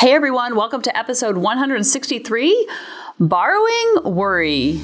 Hey 0.00 0.14
everyone, 0.14 0.56
welcome 0.56 0.80
to 0.80 0.96
episode 0.96 1.36
163 1.36 2.68
Borrowing 3.18 3.96
Worry. 4.02 4.80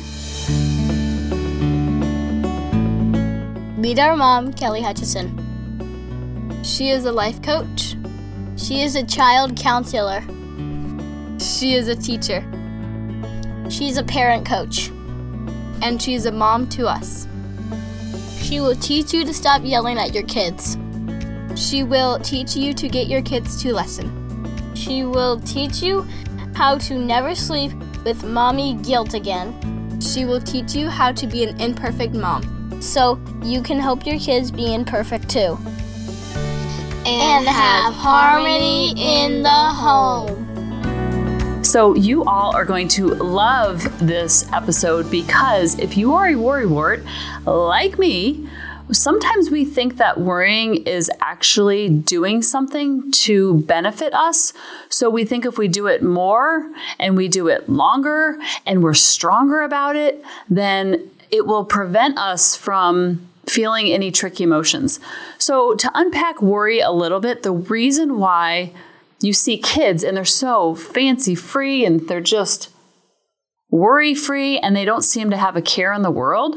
Meet 3.79 3.99
our 3.99 4.15
mom, 4.15 4.53
Kelly 4.53 4.83
Hutchison. 4.83 5.33
She 6.63 6.91
is 6.91 7.07
a 7.07 7.13
life 7.13 7.41
coach. 7.41 7.97
She 8.59 8.83
is 8.83 8.95
a 8.95 9.07
child 9.07 9.57
counselor. 9.57 10.21
She 11.41 11.73
is 11.73 11.89
a 11.89 11.97
teacher. 11.97 12.45
She's 13.71 13.97
a 13.97 14.05
parent 14.05 14.47
coach. 14.47 14.91
And 15.81 16.03
she's 16.03 16.27
a 16.27 16.31
mom 16.31 16.69
to 16.69 16.89
us. 16.89 17.27
She 18.43 18.61
will 18.61 18.77
teach 18.77 19.15
you 19.15 19.25
to 19.25 19.33
stop 19.33 19.63
yelling 19.65 19.97
at 19.97 20.13
your 20.13 20.25
kids. 20.25 20.77
She 21.55 21.85
will 21.85 22.19
teach 22.19 22.55
you 22.55 22.75
to 22.75 22.87
get 22.87 23.07
your 23.07 23.23
kids 23.23 23.63
to 23.63 23.73
listen. 23.73 24.26
She 24.77 25.05
will 25.05 25.41
teach 25.41 25.83
you 25.83 26.07
how 26.55 26.77
to 26.79 26.99
never 26.99 27.35
sleep 27.35 27.73
with 28.05 28.23
mommy 28.25 28.75
guilt 28.75 29.15
again. 29.15 29.99
She 30.01 30.27
will 30.27 30.41
teach 30.41 30.75
you 30.75 30.91
how 30.91 31.13
to 31.13 31.27
be 31.27 31.45
an 31.45 31.59
imperfect 31.61 32.15
mom 32.15 32.81
so 32.83 33.19
you 33.43 33.63
can 33.63 33.81
help 33.81 34.07
your 34.07 34.19
kids 34.19 34.51
be 34.51 34.75
imperfect 34.75 35.31
too. 35.31 35.59
And, 37.07 37.47
have 37.47 37.95
harmony 37.95 38.93
in 38.97 39.43
the 39.43 39.49
home. 39.49 40.45
So, 41.65 41.95
you 41.95 42.25
all 42.25 42.55
are 42.55 42.65
going 42.65 42.89
to 42.89 43.09
love 43.09 43.83
this 44.07 44.51
episode 44.53 45.11
because 45.11 45.79
if 45.79 45.97
you 45.97 46.15
are 46.15 46.29
a 46.29 46.35
worrywart 46.35 47.07
like 47.45 47.99
me, 47.99 48.46
sometimes 48.93 49.51
we 49.51 49.65
think 49.65 49.97
that 49.97 50.21
worrying 50.21 50.77
is 50.87 51.11
actually 51.21 51.89
doing 51.89 52.43
something 52.43 53.11
to 53.11 53.55
benefit 53.63 54.15
us. 54.15 54.53
So 54.89 55.11
we 55.11 55.25
think 55.25 55.45
if 55.45 55.59
we 55.59 55.69
do 55.69 55.87
it 55.87 56.03
more 56.03 56.71
and 56.99 57.17
we 57.17 57.29
do 57.29 57.49
it 57.49 57.69
longer 57.69 58.39
and 58.65 58.83
we're 58.83 58.95
stronger 58.95 59.63
about 59.63 59.97
it, 59.97 60.25
then 60.49 61.11
it 61.31 61.47
will 61.47 61.65
prevent 61.65 62.19
us 62.19 62.55
from 62.55 63.29
feeling 63.47 63.89
any 63.89 64.11
tricky 64.11 64.45
emotions. 64.45 65.01
So, 65.39 65.75
to 65.75 65.91
unpack 65.95 66.43
worry 66.43 66.81
a 66.81 66.91
little 66.91 67.21
bit, 67.21 67.43
the 67.43 67.53
reason 67.53 68.19
why 68.19 68.73
you 69.21 69.33
see 69.33 69.57
kids 69.57 70.03
and 70.03 70.17
they're 70.17 70.25
so 70.25 70.75
fancy 70.75 71.35
free 71.35 71.85
and 71.85 72.09
they're 72.09 72.21
just 72.21 72.71
worry 73.71 74.15
free 74.15 74.59
and 74.59 74.75
they 74.75 74.85
don't 74.85 75.03
seem 75.03 75.31
to 75.31 75.37
have 75.37 75.57
a 75.57 75.63
care 75.63 75.93
in 75.93 76.03
the 76.03 76.11
world 76.11 76.57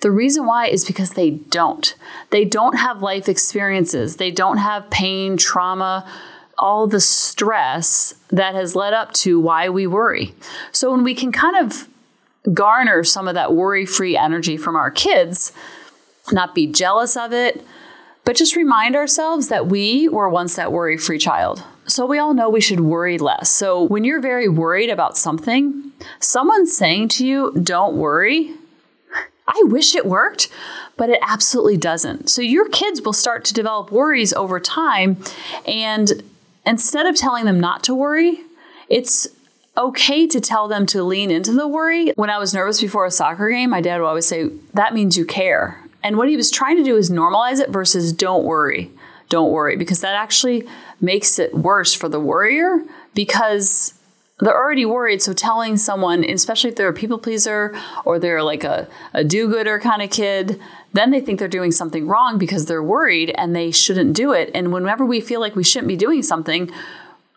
the 0.00 0.10
reason 0.10 0.46
why 0.46 0.66
is 0.66 0.84
because 0.84 1.10
they 1.10 1.30
don't. 1.30 1.94
They 2.30 2.44
don't 2.44 2.76
have 2.76 3.02
life 3.02 3.28
experiences, 3.28 4.16
they 4.16 4.30
don't 4.30 4.58
have 4.58 4.90
pain, 4.90 5.36
trauma, 5.36 6.10
all 6.58 6.86
the 6.86 7.00
stress 7.00 8.14
that 8.30 8.54
has 8.54 8.74
led 8.74 8.92
up 8.92 9.12
to 9.12 9.38
why 9.38 9.68
we 9.68 9.86
worry. 9.86 10.34
So 10.72 10.90
when 10.90 11.04
we 11.04 11.14
can 11.14 11.32
kind 11.32 11.56
of 11.56 11.88
garner 12.52 13.04
some 13.04 13.28
of 13.28 13.34
that 13.34 13.54
worry 13.54 13.86
free 13.86 14.16
energy 14.16 14.56
from 14.56 14.74
our 14.74 14.90
kids, 14.90 15.52
not 16.32 16.54
be 16.54 16.66
jealous 16.66 17.16
of 17.16 17.32
it, 17.32 17.64
but 18.24 18.36
just 18.36 18.56
remind 18.56 18.94
ourselves 18.94 19.48
that 19.48 19.68
we 19.68 20.08
were 20.08 20.28
once 20.28 20.56
that 20.56 20.72
worry 20.72 20.98
free 20.98 21.18
child. 21.18 21.62
So 21.86 22.04
we 22.04 22.18
all 22.18 22.34
know 22.34 22.50
we 22.50 22.60
should 22.60 22.80
worry 22.80 23.16
less. 23.16 23.48
So 23.48 23.82
when 23.82 24.04
you're 24.04 24.20
very 24.20 24.48
worried 24.48 24.90
about 24.90 25.16
something, 25.16 25.92
someone's 26.20 26.76
saying 26.76 27.08
to 27.08 27.26
you, 27.26 27.52
don't 27.62 27.96
worry, 27.96 28.52
I 29.48 29.62
wish 29.64 29.94
it 29.94 30.06
worked, 30.06 30.48
but 30.96 31.08
it 31.08 31.18
absolutely 31.22 31.78
doesn't. 31.78 32.28
So 32.28 32.42
your 32.42 32.68
kids 32.68 33.00
will 33.02 33.14
start 33.14 33.44
to 33.46 33.54
develop 33.54 33.90
worries 33.90 34.32
over 34.34 34.60
time. 34.60 35.16
And 35.66 36.22
instead 36.66 37.06
of 37.06 37.16
telling 37.16 37.46
them 37.46 37.58
not 37.58 37.82
to 37.84 37.94
worry, 37.94 38.40
it's 38.88 39.26
okay 39.76 40.26
to 40.26 40.40
tell 40.40 40.68
them 40.68 40.84
to 40.86 41.02
lean 41.02 41.30
into 41.30 41.52
the 41.52 41.66
worry. 41.66 42.10
When 42.10 42.30
I 42.30 42.38
was 42.38 42.52
nervous 42.52 42.80
before 42.80 43.06
a 43.06 43.10
soccer 43.10 43.48
game, 43.48 43.70
my 43.70 43.80
dad 43.80 44.00
would 44.00 44.06
always 44.06 44.26
say, 44.26 44.50
That 44.74 44.92
means 44.92 45.16
you 45.16 45.24
care. 45.24 45.82
And 46.02 46.16
what 46.16 46.28
he 46.28 46.36
was 46.36 46.50
trying 46.50 46.76
to 46.76 46.84
do 46.84 46.96
is 46.96 47.10
normalize 47.10 47.60
it 47.60 47.70
versus 47.70 48.12
don't 48.12 48.44
worry. 48.44 48.90
Don't 49.28 49.50
worry, 49.50 49.76
because 49.76 50.00
that 50.00 50.14
actually 50.14 50.66
makes 51.00 51.38
it 51.38 51.54
worse 51.54 51.94
for 51.94 52.08
the 52.08 52.20
worrier 52.20 52.82
because 53.14 53.94
they're 54.40 54.56
already 54.56 54.84
worried. 54.84 55.20
So 55.20 55.32
telling 55.32 55.76
someone, 55.76 56.24
especially 56.24 56.70
if 56.70 56.76
they're 56.76 56.88
a 56.88 56.94
people 56.94 57.18
pleaser 57.18 57.76
or 58.04 58.18
they're 58.18 58.42
like 58.42 58.64
a, 58.64 58.88
a 59.12 59.24
do 59.24 59.48
gooder 59.48 59.78
kind 59.80 60.02
of 60.02 60.10
kid, 60.10 60.60
then 60.92 61.10
they 61.10 61.20
think 61.20 61.38
they're 61.38 61.48
doing 61.48 61.72
something 61.72 62.06
wrong 62.06 62.38
because 62.38 62.66
they're 62.66 62.82
worried 62.82 63.32
and 63.36 63.54
they 63.54 63.70
shouldn't 63.70 64.14
do 64.14 64.32
it. 64.32 64.50
And 64.54 64.72
whenever 64.72 65.04
we 65.04 65.20
feel 65.20 65.40
like 65.40 65.56
we 65.56 65.64
shouldn't 65.64 65.88
be 65.88 65.96
doing 65.96 66.22
something, 66.22 66.70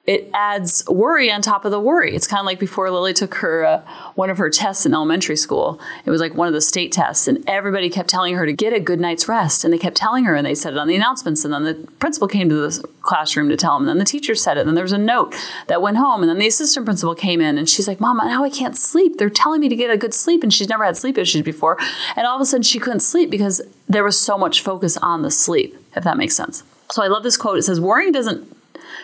it 0.08 0.28
adds 0.34 0.84
worry 0.90 1.32
on 1.32 1.44
top 1.44 1.64
of 1.64 1.70
the 1.70 1.80
worry. 1.80 2.16
It's 2.16 2.26
kind 2.26 2.40
of 2.40 2.46
like 2.48 2.58
before 2.60 2.90
Lily 2.90 3.14
took 3.14 3.36
her 3.36 3.64
uh, 3.64 3.82
one 4.16 4.32
of 4.32 4.40
her 4.40 4.50
tests 4.50 4.84
in 4.84 4.96
elementary 4.96 5.36
school. 5.36 5.80
It 6.06 6.10
was 6.10 6.20
like 6.20 6.34
one 6.34 6.48
of 6.48 6.56
the 6.56 6.62
state 6.62 6.92
tests, 6.92 7.28
and 7.28 7.44
everybody 7.48 7.88
kept 7.88 8.10
telling 8.10 8.34
her 8.34 8.48
to 8.48 8.54
get 8.54 8.74
a 8.74 8.80
good 8.80 9.00
night's 9.00 9.28
rest. 9.28 9.64
And 9.64 9.72
they 9.72 9.78
kept 9.78 9.96
telling 9.96 10.24
her, 10.24 10.36
and 10.36 10.46
they 10.46 10.56
said 10.56 10.74
it 10.74 10.80
on 10.80 10.88
the 10.88 10.96
announcements. 10.96 11.46
And 11.46 11.54
then 11.54 11.64
the 11.66 11.76
principal 12.00 12.28
came 12.28 12.50
to 12.50 12.56
the 12.56 12.88
classroom 13.04 13.48
to 13.50 13.58
tell 13.58 13.74
them. 13.74 13.84
And 13.84 13.90
then 13.90 14.00
the 14.00 14.06
teacher 14.06 14.34
said 14.34 14.58
it. 14.58 14.62
And 14.62 14.70
then 14.70 14.76
there 14.76 14.84
was 14.84 14.92
a 14.92 14.98
note 14.98 15.36
that 15.68 15.84
went 15.84 15.98
home. 15.98 16.22
And 16.22 16.30
then 16.30 16.40
the 16.40 16.48
assistant 16.48 16.86
principal 16.86 17.14
came 17.14 17.40
in, 17.40 17.60
and 17.60 17.70
she's 17.70 17.88
like, 17.88 18.00
"Mom, 18.00 18.18
now 18.18 18.44
I 18.44 18.50
can't 18.50 18.76
sleep. 18.76 19.20
They're 19.20 19.30
telling 19.30 19.62
me 19.62 19.70
to 19.70 19.76
get 19.76 19.92
a 19.92 19.98
good 19.98 20.16
sleep." 20.16 20.42
And 20.42 20.52
she's 20.52 20.68
never 20.68 20.84
had 20.84 20.98
sleep 20.98 21.20
issues 21.20 21.44
before. 21.44 21.78
And 22.16 22.26
all 22.26 22.36
of 22.36 22.42
a 22.42 22.46
sudden, 22.46 22.64
she 22.64 22.80
couldn't 22.80 23.02
sleep 23.02 23.30
because 23.30 23.62
there 23.88 24.04
was 24.04 24.20
so 24.20 24.36
much 24.36 24.62
focus 24.62 24.98
on 24.98 25.22
the 25.22 25.30
sleep. 25.30 25.78
If 25.96 26.04
that 26.06 26.18
makes 26.18 26.36
sense. 26.36 26.64
So 26.90 27.04
I 27.04 27.08
love 27.08 27.22
this 27.22 27.38
quote. 27.38 27.60
It 27.60 27.64
says, 27.64 27.80
"Worrying 27.80 28.12
doesn't." 28.12 28.61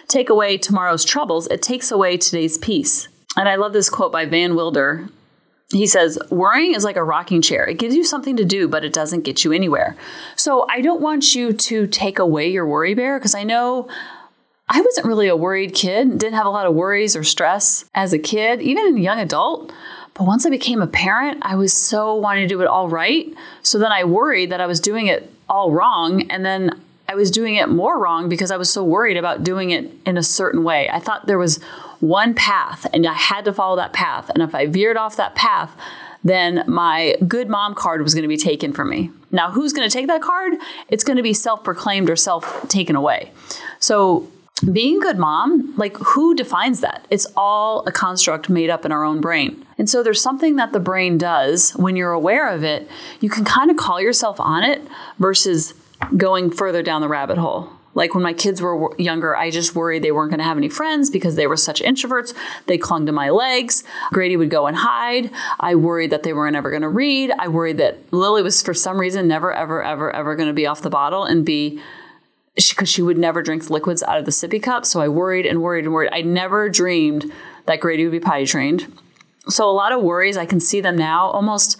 Take 0.08 0.30
away 0.30 0.58
tomorrow's 0.58 1.06
troubles, 1.06 1.48
it 1.48 1.62
takes 1.62 1.92
away 1.92 2.18
today's 2.18 2.58
peace. 2.58 3.08
And 3.36 3.48
I 3.48 3.56
love 3.56 3.74
this 3.74 3.90
quote 3.90 4.12
by 4.12 4.26
Van 4.26 4.56
Wilder. 4.56 5.10
He 5.70 5.86
says, 5.86 6.18
Worrying 6.30 6.74
is 6.74 6.84
like 6.84 6.96
a 6.96 7.04
rocking 7.04 7.42
chair. 7.42 7.68
It 7.68 7.78
gives 7.78 7.96
you 7.96 8.04
something 8.04 8.38
to 8.38 8.46
do, 8.46 8.68
but 8.68 8.86
it 8.86 8.94
doesn't 8.94 9.24
get 9.24 9.44
you 9.44 9.52
anywhere. 9.52 9.96
So 10.36 10.66
I 10.70 10.82
don't 10.82 11.02
want 11.02 11.36
you 11.36 11.52
to 11.54 11.88
take 11.88 12.20
away 12.20 12.50
your 12.50 12.66
worry 12.66 12.94
bear 12.94 13.20
because 13.20 13.36
I 13.36 13.44
know 13.44 13.90
I 14.70 14.82
wasn't 14.82 15.08
really 15.08 15.28
a 15.28 15.36
worried 15.36 15.74
kid, 15.74 16.18
didn't 16.18 16.36
have 16.36 16.46
a 16.46 16.52
lot 16.52 16.66
of 16.66 16.74
worries 16.74 17.16
or 17.16 17.24
stress 17.24 17.86
as 17.94 18.14
a 18.14 18.20
kid, 18.20 18.62
even 18.62 18.86
in 18.88 18.98
a 18.98 19.02
young 19.02 19.20
adult. 19.20 19.72
But 20.14 20.26
once 20.26 20.46
I 20.46 20.50
became 20.50 20.82
a 20.82 20.88
parent, 20.88 21.40
I 21.44 21.56
was 21.56 21.74
so 21.74 22.16
wanting 22.16 22.48
to 22.48 22.54
do 22.54 22.62
it 22.62 22.68
all 22.68 22.90
right. 22.90 23.32
So 23.62 23.78
then 23.78 23.92
I 23.92 24.04
worried 24.04 24.50
that 24.50 24.60
I 24.60 24.66
was 24.66 24.80
doing 24.80 25.08
it 25.08 25.32
all 25.48 25.72
wrong. 25.72 26.30
And 26.32 26.44
then 26.44 26.82
I 27.10 27.16
was 27.16 27.32
doing 27.32 27.56
it 27.56 27.70
more 27.70 27.98
wrong 27.98 28.28
because 28.28 28.52
I 28.52 28.58
was 28.58 28.70
so 28.70 28.84
worried 28.84 29.18
about 29.18 29.44
doing 29.44 29.72
it 29.72 29.90
in 30.06 30.18
a 30.18 30.24
certain 30.24 30.64
way. 30.64 30.90
I 30.90 31.00
thought 31.00 31.26
there 31.26 31.38
was 31.38 31.62
one 32.00 32.34
path 32.34 32.86
and 32.94 33.08
I 33.08 33.14
had 33.14 33.46
to 33.46 33.54
follow 33.54 33.76
that 33.78 33.94
path. 33.94 34.30
And 34.30 34.44
if 34.44 34.54
I 34.54 34.66
veered 34.66 34.98
off 34.98 35.16
that 35.16 35.34
path, 35.34 35.72
then 36.24 36.64
my 36.68 37.16
good 37.28 37.48
mom 37.48 37.74
card 37.76 38.02
was 38.02 38.14
going 38.14 38.24
to 38.24 38.28
be 38.28 38.38
taken 38.38 38.74
from 38.74 38.90
me. 38.90 39.12
Now, 39.32 39.52
who's 39.52 39.72
going 39.72 39.88
to 39.88 39.94
take 39.94 40.08
that 40.08 40.22
card? 40.22 40.54
It's 40.90 41.04
going 41.04 41.18
to 41.18 41.24
be 41.24 41.34
self 41.34 41.64
proclaimed 41.64 42.10
or 42.10 42.16
self 42.16 42.68
taken 42.68 42.96
away. 42.96 43.32
So, 43.80 44.30
being 44.72 44.98
a 44.98 45.02
good 45.02 45.20
mom, 45.20 45.76
like 45.78 45.96
who 45.98 46.34
defines 46.34 46.82
that? 46.82 47.06
It's 47.12 47.28
all 47.38 47.86
a 47.86 47.92
construct 47.92 48.50
made 48.50 48.72
up 48.72 48.86
in 48.86 48.92
our 48.92 49.04
own 49.04 49.22
brain. 49.22 49.64
And 49.78 49.88
so 49.88 50.02
there's 50.02 50.20
something 50.20 50.56
that 50.56 50.74
the 50.74 50.80
brain 50.80 51.20
does 51.20 51.72
when 51.72 51.96
you're 51.96 52.12
aware 52.12 52.50
of 52.50 52.64
it, 52.64 52.90
you 53.20 53.30
can 53.30 53.46
kind 53.46 53.70
of 53.70 53.78
call 53.78 54.02
yourself 54.02 54.40
on 54.40 54.64
it 54.64 54.82
versus 55.20 55.76
going 56.16 56.52
further 56.52 56.84
down 56.84 57.02
the 57.02 57.08
rabbit 57.08 57.38
hole. 57.38 57.70
Like 57.98 58.14
when 58.14 58.22
my 58.22 58.34
kids 58.34 58.62
were 58.62 58.96
younger, 59.00 59.36
I 59.36 59.50
just 59.50 59.74
worried 59.74 60.04
they 60.04 60.12
weren't 60.12 60.30
going 60.30 60.38
to 60.38 60.46
have 60.46 60.58
any 60.58 60.70
friends 60.70 61.10
because 61.10 61.36
they 61.36 61.48
were 61.48 61.58
such 61.58 61.82
introverts. 61.82 62.36
They 62.68 62.78
clung 62.78 63.08
to 63.08 63.12
my 63.12 63.32
legs. 63.32 63.84
Grady 64.12 64.38
would 64.38 64.52
go 64.52 64.68
and 64.68 64.78
hide. 64.78 65.32
I 65.60 65.74
worried 65.74 66.12
that 66.12 66.22
they 66.22 66.32
were 66.32 66.50
never 66.52 66.70
going 66.70 66.84
to 66.84 66.90
read. 66.90 67.32
I 67.40 67.48
worried 67.48 67.78
that 67.78 67.98
Lily 68.14 68.44
was, 68.44 68.62
for 68.62 68.76
some 68.76 69.00
reason, 69.00 69.28
never, 69.28 69.52
ever, 69.52 69.82
ever, 69.82 70.16
ever 70.16 70.36
going 70.36 70.48
to 70.48 70.54
be 70.54 70.68
off 70.68 70.84
the 70.84 70.92
bottle 70.92 71.24
and 71.24 71.44
be 71.44 71.82
because 72.56 72.88
she, 72.88 72.98
she, 72.98 73.02
would 73.02 73.18
never 73.18 73.42
drink 73.42 73.68
liquids 73.72 74.04
out 74.04 74.20
of 74.20 74.26
the 74.26 74.32
sippy 74.32 74.62
cup. 74.62 74.86
So 74.86 75.00
I 75.00 75.08
worried 75.08 75.48
and 75.48 75.64
worried 75.64 75.86
and 75.86 75.94
worried. 75.94 76.12
I 76.14 76.22
never 76.22 76.70
dreamed 76.70 77.32
that 77.66 77.80
Grady 77.80 78.04
would 78.04 78.12
be 78.12 78.20
potty 78.20 78.46
trained. 78.46 78.94
So 79.50 79.68
a 79.68 79.74
lot 79.74 79.92
of 79.92 80.04
worries, 80.04 80.38
I 80.38 80.46
can 80.46 80.60
see 80.60 80.82
them 80.82 80.96
now 80.96 81.30
almost 81.30 81.78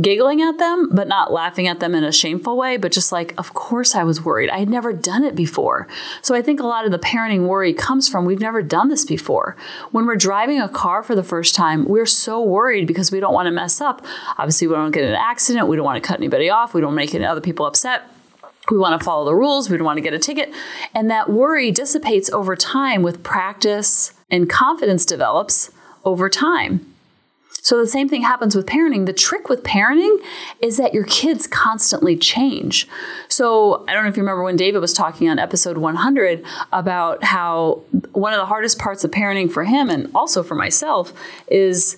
giggling 0.00 0.42
at 0.42 0.58
them, 0.58 0.88
but 0.92 1.08
not 1.08 1.32
laughing 1.32 1.66
at 1.66 1.80
them 1.80 1.94
in 1.94 2.04
a 2.04 2.12
shameful 2.12 2.56
way, 2.56 2.76
but 2.76 2.92
just 2.92 3.12
like, 3.12 3.34
of 3.38 3.54
course 3.54 3.94
I 3.94 4.04
was 4.04 4.24
worried. 4.24 4.50
I 4.50 4.58
had 4.58 4.68
never 4.68 4.92
done 4.92 5.24
it 5.24 5.34
before. 5.34 5.88
So 6.22 6.34
I 6.34 6.42
think 6.42 6.60
a 6.60 6.66
lot 6.66 6.84
of 6.84 6.90
the 6.90 6.98
parenting 6.98 7.46
worry 7.46 7.72
comes 7.72 8.08
from 8.08 8.24
we've 8.24 8.40
never 8.40 8.62
done 8.62 8.88
this 8.88 9.04
before. 9.04 9.56
When 9.92 10.06
we're 10.06 10.16
driving 10.16 10.60
a 10.60 10.68
car 10.68 11.02
for 11.02 11.14
the 11.14 11.22
first 11.22 11.54
time, 11.54 11.86
we're 11.86 12.06
so 12.06 12.42
worried 12.42 12.86
because 12.86 13.10
we 13.10 13.20
don't 13.20 13.34
want 13.34 13.46
to 13.46 13.52
mess 13.52 13.80
up. 13.80 14.04
Obviously, 14.38 14.66
we 14.66 14.74
don't 14.74 14.90
get 14.90 15.04
an 15.04 15.14
accident. 15.14 15.68
We 15.68 15.76
don't 15.76 15.84
want 15.84 16.02
to 16.02 16.06
cut 16.06 16.18
anybody 16.18 16.50
off. 16.50 16.74
We 16.74 16.80
don't 16.80 16.94
make 16.94 17.14
other 17.14 17.40
people 17.40 17.66
upset. 17.66 18.02
We 18.70 18.78
want 18.78 19.00
to 19.00 19.04
follow 19.04 19.24
the 19.24 19.34
rules. 19.34 19.70
We 19.70 19.76
don't 19.76 19.86
want 19.86 19.96
to 19.96 20.02
get 20.02 20.12
a 20.12 20.18
ticket. 20.18 20.52
And 20.92 21.10
that 21.10 21.30
worry 21.30 21.70
dissipates 21.70 22.28
over 22.30 22.56
time 22.56 23.02
with 23.02 23.22
practice 23.22 24.12
and 24.28 24.50
confidence 24.50 25.06
develops 25.06 25.70
over 26.04 26.28
time. 26.28 26.95
So 27.66 27.78
the 27.78 27.88
same 27.88 28.08
thing 28.08 28.22
happens 28.22 28.54
with 28.54 28.64
parenting. 28.64 29.06
The 29.06 29.12
trick 29.12 29.48
with 29.48 29.64
parenting 29.64 30.18
is 30.62 30.76
that 30.76 30.94
your 30.94 31.02
kids 31.02 31.48
constantly 31.48 32.16
change. 32.16 32.86
So 33.26 33.84
I 33.88 33.92
don't 33.92 34.04
know 34.04 34.08
if 34.08 34.16
you 34.16 34.22
remember 34.22 34.44
when 34.44 34.54
David 34.54 34.78
was 34.78 34.92
talking 34.92 35.28
on 35.28 35.40
episode 35.40 35.76
100 35.76 36.44
about 36.72 37.24
how 37.24 37.82
one 38.12 38.32
of 38.32 38.38
the 38.38 38.46
hardest 38.46 38.78
parts 38.78 39.02
of 39.02 39.10
parenting 39.10 39.50
for 39.50 39.64
him 39.64 39.90
and 39.90 40.08
also 40.14 40.44
for 40.44 40.54
myself 40.54 41.12
is 41.48 41.96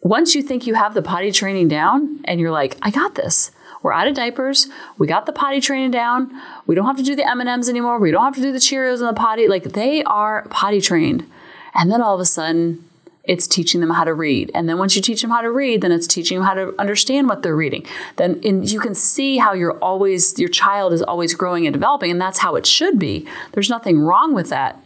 once 0.00 0.34
you 0.34 0.42
think 0.42 0.66
you 0.66 0.74
have 0.74 0.94
the 0.94 1.02
potty 1.02 1.30
training 1.30 1.68
down 1.68 2.18
and 2.24 2.40
you're 2.40 2.50
like, 2.50 2.76
I 2.82 2.90
got 2.90 3.14
this. 3.14 3.52
We're 3.84 3.92
out 3.92 4.08
of 4.08 4.16
diapers. 4.16 4.66
We 4.98 5.06
got 5.06 5.26
the 5.26 5.32
potty 5.32 5.60
training 5.60 5.92
down. 5.92 6.32
We 6.66 6.74
don't 6.74 6.86
have 6.86 6.96
to 6.96 7.04
do 7.04 7.14
the 7.14 7.30
M&Ms 7.30 7.68
anymore. 7.68 8.00
We 8.00 8.10
don't 8.10 8.24
have 8.24 8.34
to 8.34 8.42
do 8.42 8.50
the 8.50 8.58
Cheerios 8.58 8.98
in 8.98 9.06
the 9.06 9.12
potty. 9.12 9.46
Like 9.46 9.62
they 9.62 10.02
are 10.02 10.48
potty 10.48 10.80
trained. 10.80 11.24
And 11.72 11.88
then 11.88 12.02
all 12.02 12.16
of 12.16 12.20
a 12.20 12.24
sudden, 12.24 12.82
it's 13.24 13.46
teaching 13.46 13.80
them 13.80 13.90
how 13.90 14.04
to 14.04 14.12
read. 14.12 14.50
And 14.54 14.68
then 14.68 14.78
once 14.78 14.94
you 14.96 15.02
teach 15.02 15.22
them 15.22 15.30
how 15.30 15.40
to 15.40 15.50
read, 15.50 15.80
then 15.80 15.92
it's 15.92 16.06
teaching 16.06 16.38
them 16.38 16.46
how 16.46 16.54
to 16.54 16.74
understand 16.78 17.28
what 17.28 17.42
they're 17.42 17.56
reading. 17.56 17.86
Then 18.16 18.40
in, 18.42 18.62
you 18.62 18.80
can 18.80 18.94
see 18.94 19.38
how 19.38 19.54
you're 19.54 19.78
always, 19.78 20.38
your 20.38 20.50
child 20.50 20.92
is 20.92 21.02
always 21.02 21.34
growing 21.34 21.66
and 21.66 21.72
developing, 21.72 22.10
and 22.10 22.20
that's 22.20 22.38
how 22.38 22.54
it 22.56 22.66
should 22.66 22.98
be. 22.98 23.26
There's 23.52 23.70
nothing 23.70 23.98
wrong 23.98 24.34
with 24.34 24.50
that. 24.50 24.78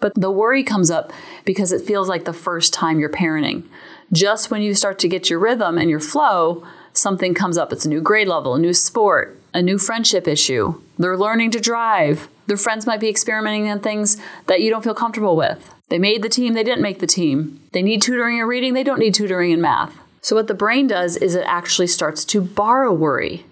But 0.00 0.14
the 0.14 0.30
worry 0.30 0.62
comes 0.64 0.90
up 0.90 1.12
because 1.44 1.72
it 1.72 1.86
feels 1.86 2.08
like 2.08 2.24
the 2.24 2.32
first 2.32 2.72
time 2.72 3.00
you're 3.00 3.08
parenting. 3.08 3.64
Just 4.12 4.50
when 4.50 4.62
you 4.62 4.74
start 4.74 4.98
to 5.00 5.08
get 5.08 5.30
your 5.30 5.38
rhythm 5.38 5.78
and 5.78 5.90
your 5.90 6.00
flow, 6.00 6.66
something 6.92 7.34
comes 7.34 7.58
up. 7.58 7.72
It's 7.72 7.86
a 7.86 7.88
new 7.88 8.00
grade 8.00 8.28
level, 8.28 8.54
a 8.54 8.58
new 8.58 8.74
sport, 8.74 9.38
a 9.52 9.62
new 9.62 9.78
friendship 9.78 10.28
issue. 10.28 10.80
They're 10.98 11.16
learning 11.16 11.52
to 11.52 11.60
drive. 11.60 12.28
Their 12.46 12.56
friends 12.56 12.86
might 12.86 13.00
be 13.00 13.08
experimenting 13.08 13.68
on 13.68 13.80
things 13.80 14.18
that 14.46 14.60
you 14.60 14.70
don't 14.70 14.84
feel 14.84 14.94
comfortable 14.94 15.36
with. 15.36 15.73
They 15.88 15.98
made 15.98 16.22
the 16.22 16.28
team, 16.28 16.54
they 16.54 16.64
didn't 16.64 16.82
make 16.82 17.00
the 17.00 17.06
team. 17.06 17.60
They 17.72 17.82
need 17.82 18.02
tutoring 18.02 18.38
in 18.38 18.46
reading, 18.46 18.74
they 18.74 18.84
don't 18.84 18.98
need 18.98 19.14
tutoring 19.14 19.50
in 19.50 19.60
math. 19.60 19.96
So, 20.20 20.34
what 20.34 20.46
the 20.46 20.54
brain 20.54 20.86
does 20.86 21.16
is 21.16 21.34
it 21.34 21.44
actually 21.46 21.88
starts 21.88 22.24
to 22.26 22.40
borrow 22.40 22.92
worry. 22.92 23.44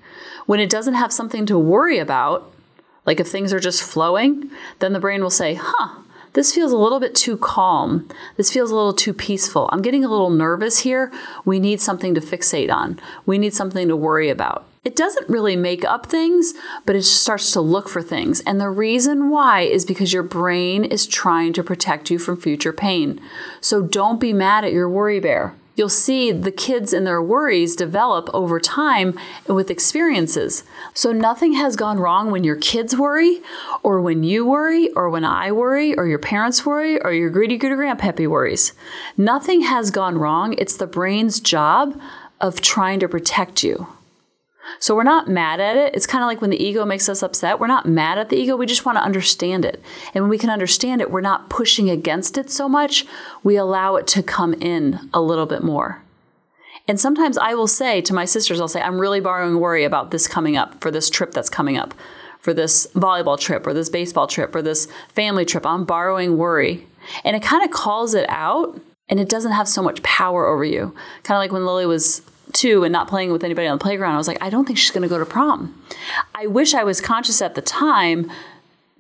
When 0.47 0.59
it 0.59 0.71
doesn't 0.71 0.95
have 0.95 1.13
something 1.13 1.45
to 1.47 1.59
worry 1.59 1.99
about, 1.99 2.51
like 3.05 3.21
if 3.21 3.29
things 3.29 3.53
are 3.53 3.61
just 3.61 3.83
flowing, 3.83 4.51
then 4.79 4.93
the 4.93 5.01
brain 5.01 5.23
will 5.23 5.31
say, 5.31 5.59
huh, 5.61 6.03
this 6.33 6.55
feels 6.55 6.73
a 6.73 6.79
little 6.79 6.99
bit 6.99 7.15
too 7.15 7.37
calm. 7.37 8.09
This 8.37 8.51
feels 8.51 8.71
a 8.71 8.75
little 8.75 8.95
too 8.95 9.13
peaceful. 9.13 9.69
I'm 9.71 9.83
getting 9.83 10.05
a 10.05 10.09
little 10.09 10.31
nervous 10.31 10.81
here. 10.81 11.13
We 11.45 11.61
need 11.61 11.81
something 11.81 12.15
to 12.15 12.21
fixate 12.21 12.73
on. 12.73 12.99
We 13.27 13.37
need 13.37 13.55
something 13.55 13.89
to 13.89 13.97
worry 13.97 14.31
about. 14.31 14.65
It 14.85 14.97
doesn't 14.97 15.29
really 15.29 15.55
make 15.55 15.85
up 15.85 16.07
things, 16.07 16.55
but 16.87 16.97
it 16.97 17.05
starts 17.05 17.53
to 17.53 17.61
look 17.61 17.89
for 17.89 18.03
things. 18.03 18.41
And 18.41 18.61
the 18.61 18.69
reason 18.69 19.31
why 19.31 19.61
is 19.61 19.85
because 19.85 20.13
your 20.13 20.25
brain 20.25 20.85
is 20.85 21.07
trying 21.07 21.53
to 21.53 21.63
protect 21.63 22.11
you 22.11 22.19
from 22.19 22.37
future 22.37 22.73
pain. 22.73 23.21
So 23.61 23.81
don't 23.81 24.19
be 24.19 24.33
mad 24.33 24.65
at 24.65 24.73
your 24.73 24.89
worry 24.89 25.21
bear. 25.21 25.55
You'll 25.77 25.89
see 25.89 26.33
the 26.33 26.51
kids 26.51 26.93
and 26.93 27.07
their 27.07 27.23
worries 27.23 27.77
develop 27.77 28.29
over 28.35 28.59
time 28.59 29.17
and 29.47 29.55
with 29.55 29.71
experiences. 29.71 30.65
So 30.95 31.13
nothing 31.13 31.53
has 31.53 31.77
gone 31.77 32.01
wrong 32.01 32.33
when 32.33 32.43
your 32.43 32.57
kids 32.57 32.97
worry, 32.97 33.41
or 33.85 34.01
when 34.01 34.25
you 34.25 34.45
worry, 34.45 34.91
or 34.95 35.09
when 35.09 35.25
I 35.25 35.53
worry, 35.53 35.97
or 35.97 36.09
your 36.09 36.19
parents 36.19 36.67
worry, 36.67 37.01
or 37.01 37.13
your 37.13 37.31
greedy 37.31 37.57
greedy 37.57 37.77
grandpappy 37.77 38.27
worries. 38.27 38.73
Nothing 39.17 39.63
has 39.63 39.93
gone 39.93 40.19
wrong. 40.19 40.57
It's 40.59 40.77
the 40.77 40.89
brain's 40.89 41.39
job 41.39 41.99
of 42.41 42.61
trying 42.61 42.99
to 42.99 43.09
protect 43.09 43.63
you. 43.63 43.87
So 44.79 44.95
we're 44.95 45.03
not 45.03 45.29
mad 45.29 45.61
at 45.61 45.77
it. 45.77 45.95
It's 45.95 46.07
kind 46.07 46.23
of 46.23 46.27
like 46.27 46.41
when 46.41 46.51
the 46.51 46.63
ego 46.63 46.85
makes 46.85 47.09
us 47.09 47.23
upset. 47.23 47.59
We're 47.59 47.67
not 47.67 47.87
mad 47.87 48.19
at 48.19 48.29
the 48.29 48.37
ego. 48.37 48.57
We 48.57 48.67
just 48.67 48.85
want 48.85 48.97
to 48.97 49.05
understand 49.05 49.65
it. 49.65 49.83
And 50.15 50.25
when 50.25 50.31
we 50.31 50.39
can 50.39 50.51
understand 50.51 51.01
it, 51.01 51.11
we're 51.11 51.21
not 51.21 51.51
pushing 51.51 51.91
against 51.91 52.39
it 52.39 52.51
so 52.51 52.69
much. 52.69 53.07
We 53.43 53.57
allow 53.57 53.97
it 53.97 54.07
to 54.09 54.23
come 54.23 54.55
in 54.55 55.11
a 55.13 55.21
little 55.21 55.47
bit 55.47 55.63
more. 55.63 56.03
And 56.89 56.99
sometimes 56.99 57.39
I 57.39 57.55
will 57.55 57.69
say 57.69 58.01
to 58.03 58.15
my 58.15 58.25
sisters, 58.25 58.61
I'll 58.61 58.69
say, 58.69 58.81
I'm 58.81 59.01
really 59.01 59.21
borrowing 59.21 59.61
worry 59.61 59.85
about 59.85 60.11
this 60.11 60.27
coming 60.27 60.57
up 60.57 60.81
for 60.81 60.91
this 60.91 61.11
trip 61.11 61.33
that's 61.33 61.51
coming 61.51 61.77
up, 61.77 61.95
for 62.41 62.53
this 62.53 62.89
volleyball 62.95 63.39
trip 63.39 63.67
or 63.67 63.73
this 63.73 63.89
baseball 63.89 64.27
trip 64.27 64.55
or 64.55 64.63
this 64.63 64.89
family 65.09 65.45
trip. 65.45 65.65
I'm 65.65 65.85
borrowing 65.85 66.39
worry. 66.39 66.87
And 67.25 67.37
it 67.37 67.43
kind 67.43 67.65
of 67.65 67.71
calls 67.71 68.15
it 68.15 68.29
out 68.29 68.81
and 69.09 69.21
it 69.21 69.29
doesn't 69.29 69.53
have 69.53 69.69
so 69.69 69.83
much 69.83 70.03
power 70.03 70.47
over 70.47 70.65
you. 70.65 70.95
Kind 71.23 71.37
of 71.37 71.41
like 71.41 71.53
when 71.53 71.67
Lily 71.67 71.87
was 71.87 72.23
two 72.53 72.85
and 72.85 72.93
not 72.93 73.09
playing 73.09 73.33
with 73.33 73.45
anybody 73.45 73.67
on 73.67 73.79
the 73.79 73.83
playground, 73.83 74.15
I 74.15 74.19
was 74.19 74.29
like, 74.29 74.43
I 74.43 74.51
don't 74.51 74.65
think 74.65 74.79
she's 74.79 74.91
going 74.91 75.03
to 75.03 75.09
go 75.09 75.19
to 75.19 75.27
prom. 75.27 75.81
I 76.35 76.47
wish 76.47 76.75
I 76.75 76.85
was 76.85 77.01
conscious 77.01 77.41
at 77.41 77.55
the 77.55 77.63
time 77.63 78.31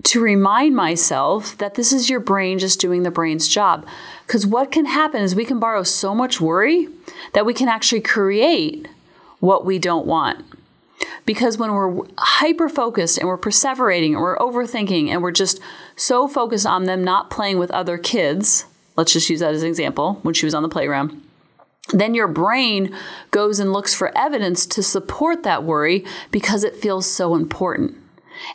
to 0.05 0.21
remind 0.21 0.75
myself 0.75 1.56
that 1.59 1.75
this 1.75 1.93
is 1.93 2.11
your 2.11 2.21
brain 2.21 2.59
just 2.59 2.81
doing 2.81 3.03
the 3.03 3.11
brain's 3.11 3.47
job. 3.47 3.87
Because 4.27 4.47
what 4.47 4.73
can 4.73 4.87
happen 4.87 5.23
is 5.23 5.35
we 5.35 5.44
can 5.44 5.61
borrow 5.61 5.83
so 5.83 6.15
much 6.15 6.41
worry 6.41 6.89
that 7.35 7.47
we 7.47 7.55
can 7.55 7.69
actually 7.69 8.00
create 8.00 8.89
what 9.41 9.65
we 9.65 9.79
don't 9.79 10.06
want. 10.06 10.44
Because 11.25 11.59
when 11.59 11.73
we're 11.73 12.05
hyper 12.19 12.69
focused 12.69 13.19
and 13.19 13.29
we're 13.29 13.39
perseverating 13.39 14.12
and 14.12 14.21
we're 14.21 14.39
overthinking 14.39 15.09
and 15.09 15.23
we're 15.23 15.33
just 15.33 15.61
so 15.97 16.27
focused 16.27 16.67
on 16.67 16.85
them 16.85 17.05
not 17.05 17.31
playing 17.31 17.59
with 17.59 17.71
other 17.71 17.99
kids, 17.99 18.67
let's 18.97 19.12
just 19.12 19.29
use 19.29 19.41
that 19.41 19.55
as 19.55 19.62
an 19.62 19.69
example 19.69 20.15
when 20.23 20.35
she 20.35 20.47
was 20.47 20.55
on 20.55 20.62
the 20.62 20.69
playground 20.69 21.23
then 21.90 22.14
your 22.14 22.29
brain 22.29 22.94
goes 23.31 23.58
and 23.58 23.73
looks 23.73 23.94
for 23.94 24.17
evidence 24.17 24.67
to 24.67 24.82
support 24.82 25.43
that 25.43 25.64
worry 25.64 26.05
because 26.31 26.64
it 26.64 26.76
feels 26.76 27.06
so 27.06 27.34
important. 27.34 27.96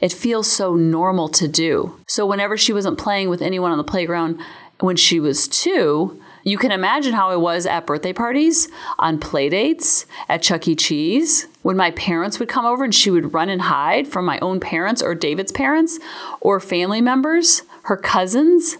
It 0.01 0.13
feels 0.13 0.47
so 0.47 0.75
normal 0.75 1.29
to 1.29 1.47
do. 1.47 1.99
So, 2.07 2.25
whenever 2.25 2.57
she 2.57 2.73
wasn't 2.73 2.97
playing 2.97 3.29
with 3.29 3.41
anyone 3.41 3.71
on 3.71 3.77
the 3.77 3.83
playground 3.83 4.39
when 4.79 4.95
she 4.95 5.19
was 5.19 5.47
two, 5.47 6.21
you 6.43 6.57
can 6.57 6.71
imagine 6.71 7.13
how 7.13 7.31
it 7.31 7.41
was 7.41 7.65
at 7.65 7.85
birthday 7.85 8.13
parties, 8.13 8.69
on 8.99 9.19
play 9.19 9.49
dates, 9.49 10.05
at 10.29 10.41
Chuck 10.41 10.67
E. 10.67 10.75
Cheese, 10.75 11.47
when 11.61 11.75
my 11.75 11.91
parents 11.91 12.39
would 12.39 12.47
come 12.47 12.65
over 12.65 12.85
and 12.85 12.95
she 12.95 13.11
would 13.11 13.33
run 13.33 13.49
and 13.49 13.63
hide 13.63 14.07
from 14.07 14.23
my 14.23 14.39
own 14.39 14.61
parents 14.61 15.01
or 15.01 15.13
David's 15.13 15.51
parents 15.51 15.99
or 16.39 16.61
family 16.61 17.01
members, 17.01 17.63
her 17.83 17.97
cousins. 17.97 18.77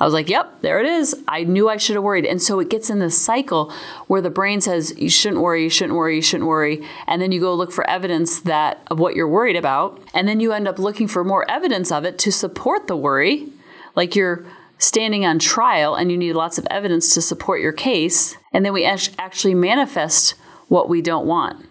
I 0.00 0.04
was 0.06 0.14
like, 0.14 0.30
yep, 0.30 0.62
there 0.62 0.80
it 0.80 0.86
is. 0.86 1.14
I 1.28 1.44
knew 1.44 1.68
I 1.68 1.76
should 1.76 1.94
have 1.94 2.02
worried. 2.02 2.24
And 2.24 2.40
so 2.40 2.58
it 2.58 2.70
gets 2.70 2.88
in 2.88 3.00
this 3.00 3.20
cycle 3.20 3.70
where 4.06 4.22
the 4.22 4.30
brain 4.30 4.62
says, 4.62 4.94
you 4.96 5.10
shouldn't 5.10 5.42
worry, 5.42 5.62
you 5.62 5.68
shouldn't 5.68 5.96
worry, 5.96 6.16
you 6.16 6.22
shouldn't 6.22 6.48
worry. 6.48 6.82
And 7.06 7.20
then 7.20 7.32
you 7.32 7.40
go 7.40 7.54
look 7.54 7.70
for 7.70 7.88
evidence 7.88 8.40
that 8.40 8.80
of 8.90 8.98
what 8.98 9.14
you're 9.14 9.28
worried 9.28 9.56
about. 9.56 10.02
And 10.14 10.26
then 10.26 10.40
you 10.40 10.52
end 10.52 10.66
up 10.66 10.78
looking 10.78 11.06
for 11.06 11.22
more 11.22 11.48
evidence 11.50 11.92
of 11.92 12.04
it 12.04 12.18
to 12.20 12.32
support 12.32 12.86
the 12.86 12.96
worry. 12.96 13.48
Like 13.94 14.16
you're 14.16 14.46
standing 14.78 15.26
on 15.26 15.38
trial 15.38 15.94
and 15.94 16.10
you 16.10 16.16
need 16.16 16.32
lots 16.32 16.56
of 16.56 16.66
evidence 16.70 17.12
to 17.12 17.20
support 17.20 17.60
your 17.60 17.72
case. 17.72 18.38
And 18.54 18.64
then 18.64 18.72
we 18.72 18.86
actually 18.86 19.54
manifest 19.54 20.34
what 20.68 20.88
we 20.88 21.02
don't 21.02 21.26
want 21.26 21.66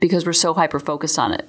because 0.00 0.24
we're 0.24 0.32
so 0.32 0.54
hyper 0.54 0.80
focused 0.80 1.18
on 1.18 1.32
it. 1.32 1.46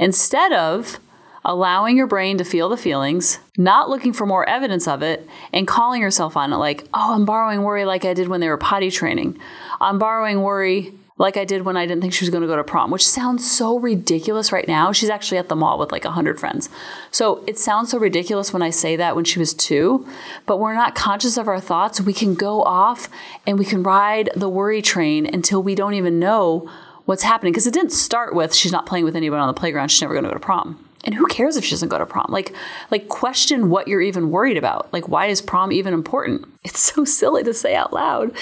Instead 0.00 0.52
of 0.52 0.98
allowing 1.44 1.96
your 1.96 2.06
brain 2.06 2.38
to 2.38 2.44
feel 2.44 2.68
the 2.68 2.76
feelings, 2.76 3.38
not 3.56 3.88
looking 3.88 4.12
for 4.12 4.26
more 4.26 4.48
evidence 4.48 4.88
of 4.88 5.02
it, 5.02 5.28
and 5.52 5.66
calling 5.66 6.02
yourself 6.02 6.36
on 6.36 6.52
it 6.52 6.56
like, 6.56 6.86
oh, 6.94 7.14
I'm 7.14 7.24
borrowing 7.24 7.62
worry 7.62 7.84
like 7.84 8.04
I 8.04 8.14
did 8.14 8.28
when 8.28 8.40
they 8.40 8.48
were 8.48 8.56
potty 8.56 8.90
training. 8.90 9.38
I'm 9.80 9.98
borrowing 9.98 10.42
worry 10.42 10.92
like 11.18 11.36
I 11.36 11.44
did 11.44 11.62
when 11.62 11.76
I 11.76 11.84
didn't 11.84 12.00
think 12.00 12.12
she 12.12 12.24
was 12.24 12.30
going 12.30 12.42
to 12.42 12.46
go 12.46 12.56
to 12.56 12.64
prom, 12.64 12.90
which 12.90 13.06
sounds 13.06 13.48
so 13.48 13.78
ridiculous 13.78 14.52
right 14.52 14.66
now. 14.68 14.92
She's 14.92 15.10
actually 15.10 15.38
at 15.38 15.48
the 15.48 15.56
mall 15.56 15.78
with 15.78 15.90
like 15.90 16.04
100 16.04 16.38
friends. 16.38 16.68
So 17.10 17.44
it 17.46 17.58
sounds 17.58 17.90
so 17.90 17.98
ridiculous 17.98 18.52
when 18.52 18.62
I 18.62 18.70
say 18.70 18.94
that 18.96 19.16
when 19.16 19.24
she 19.24 19.40
was 19.40 19.52
two, 19.52 20.06
but 20.46 20.58
we're 20.58 20.74
not 20.74 20.94
conscious 20.94 21.36
of 21.36 21.48
our 21.48 21.60
thoughts. 21.60 22.00
We 22.00 22.12
can 22.12 22.34
go 22.34 22.62
off 22.62 23.08
and 23.46 23.58
we 23.58 23.64
can 23.64 23.82
ride 23.82 24.30
the 24.36 24.48
worry 24.48 24.80
train 24.80 25.26
until 25.26 25.62
we 25.62 25.74
don't 25.74 25.94
even 25.94 26.20
know 26.20 26.70
what's 27.04 27.24
happening. 27.24 27.52
Because 27.52 27.66
it 27.66 27.74
didn't 27.74 27.92
start 27.92 28.34
with 28.34 28.54
she's 28.54 28.72
not 28.72 28.86
playing 28.86 29.04
with 29.04 29.16
anyone 29.16 29.40
on 29.40 29.48
the 29.48 29.58
playground, 29.58 29.88
she's 29.88 30.02
never 30.02 30.14
going 30.14 30.24
to 30.24 30.30
go 30.30 30.34
to 30.34 30.40
prom 30.40 30.87
and 31.08 31.14
who 31.14 31.26
cares 31.26 31.56
if 31.56 31.64
she 31.64 31.70
doesn't 31.70 31.88
go 31.88 31.96
to 31.96 32.04
prom? 32.04 32.26
Like 32.28 32.54
like 32.90 33.08
question 33.08 33.70
what 33.70 33.88
you're 33.88 34.02
even 34.02 34.30
worried 34.30 34.58
about. 34.58 34.92
Like 34.92 35.08
why 35.08 35.24
is 35.26 35.40
prom 35.40 35.72
even 35.72 35.94
important? 35.94 36.46
It's 36.68 36.80
so 36.80 37.06
silly 37.06 37.42
to 37.44 37.54
say 37.54 37.74
out 37.74 37.94
loud. 37.94 38.36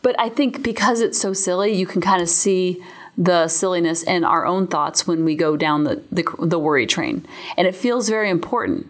But 0.00 0.14
i 0.20 0.28
think 0.28 0.62
because 0.62 1.00
it's 1.00 1.20
so 1.20 1.32
silly 1.32 1.72
you 1.72 1.86
can 1.86 2.00
kind 2.00 2.22
of 2.22 2.28
see 2.28 2.80
the 3.18 3.48
silliness 3.48 4.04
in 4.04 4.22
our 4.22 4.46
own 4.46 4.68
thoughts 4.68 5.08
when 5.08 5.24
we 5.24 5.34
go 5.34 5.56
down 5.56 5.82
the, 5.84 6.02
the, 6.12 6.24
the 6.38 6.58
worry 6.58 6.86
train. 6.86 7.26
And 7.56 7.66
it 7.66 7.74
feels 7.74 8.08
very 8.08 8.30
important 8.30 8.86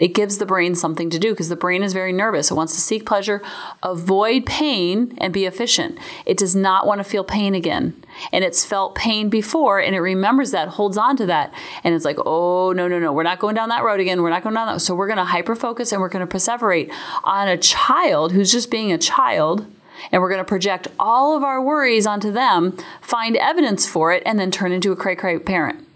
it 0.00 0.14
gives 0.14 0.38
the 0.38 0.46
brain 0.46 0.74
something 0.74 1.10
to 1.10 1.18
do 1.18 1.30
because 1.30 1.50
the 1.50 1.56
brain 1.56 1.82
is 1.82 1.92
very 1.92 2.12
nervous. 2.12 2.50
It 2.50 2.54
wants 2.54 2.74
to 2.74 2.80
seek 2.80 3.04
pleasure, 3.04 3.42
avoid 3.82 4.46
pain, 4.46 5.14
and 5.18 5.32
be 5.32 5.44
efficient. 5.44 5.98
It 6.24 6.38
does 6.38 6.56
not 6.56 6.86
want 6.86 6.98
to 6.98 7.04
feel 7.04 7.22
pain 7.22 7.54
again. 7.54 8.02
And 8.32 8.42
it's 8.42 8.64
felt 8.64 8.94
pain 8.94 9.28
before 9.28 9.78
and 9.78 9.94
it 9.94 10.00
remembers 10.00 10.52
that, 10.52 10.68
holds 10.68 10.96
on 10.96 11.16
to 11.18 11.26
that. 11.26 11.52
And 11.84 11.94
it's 11.94 12.06
like, 12.06 12.18
oh, 12.24 12.72
no, 12.72 12.88
no, 12.88 12.98
no, 12.98 13.12
we're 13.12 13.22
not 13.22 13.38
going 13.38 13.54
down 13.54 13.68
that 13.68 13.84
road 13.84 14.00
again. 14.00 14.22
We're 14.22 14.30
not 14.30 14.42
going 14.42 14.54
down 14.54 14.68
that. 14.68 14.80
So 14.80 14.94
we're 14.94 15.06
going 15.06 15.18
to 15.18 15.24
hyper 15.24 15.54
focus 15.54 15.92
and 15.92 16.00
we're 16.00 16.08
going 16.08 16.26
to 16.26 16.34
perseverate 16.36 16.90
on 17.22 17.48
a 17.48 17.58
child 17.58 18.32
who's 18.32 18.50
just 18.50 18.70
being 18.70 18.90
a 18.90 18.98
child 18.98 19.66
and 20.10 20.22
we're 20.22 20.30
going 20.30 20.40
to 20.40 20.48
project 20.48 20.88
all 20.98 21.36
of 21.36 21.44
our 21.44 21.60
worries 21.60 22.06
onto 22.06 22.32
them, 22.32 22.76
find 23.02 23.36
evidence 23.36 23.86
for 23.86 24.12
it, 24.12 24.22
and 24.24 24.38
then 24.38 24.50
turn 24.50 24.72
into 24.72 24.92
a 24.92 24.96
cray 24.96 25.14
cray 25.14 25.38
parent. 25.38 25.86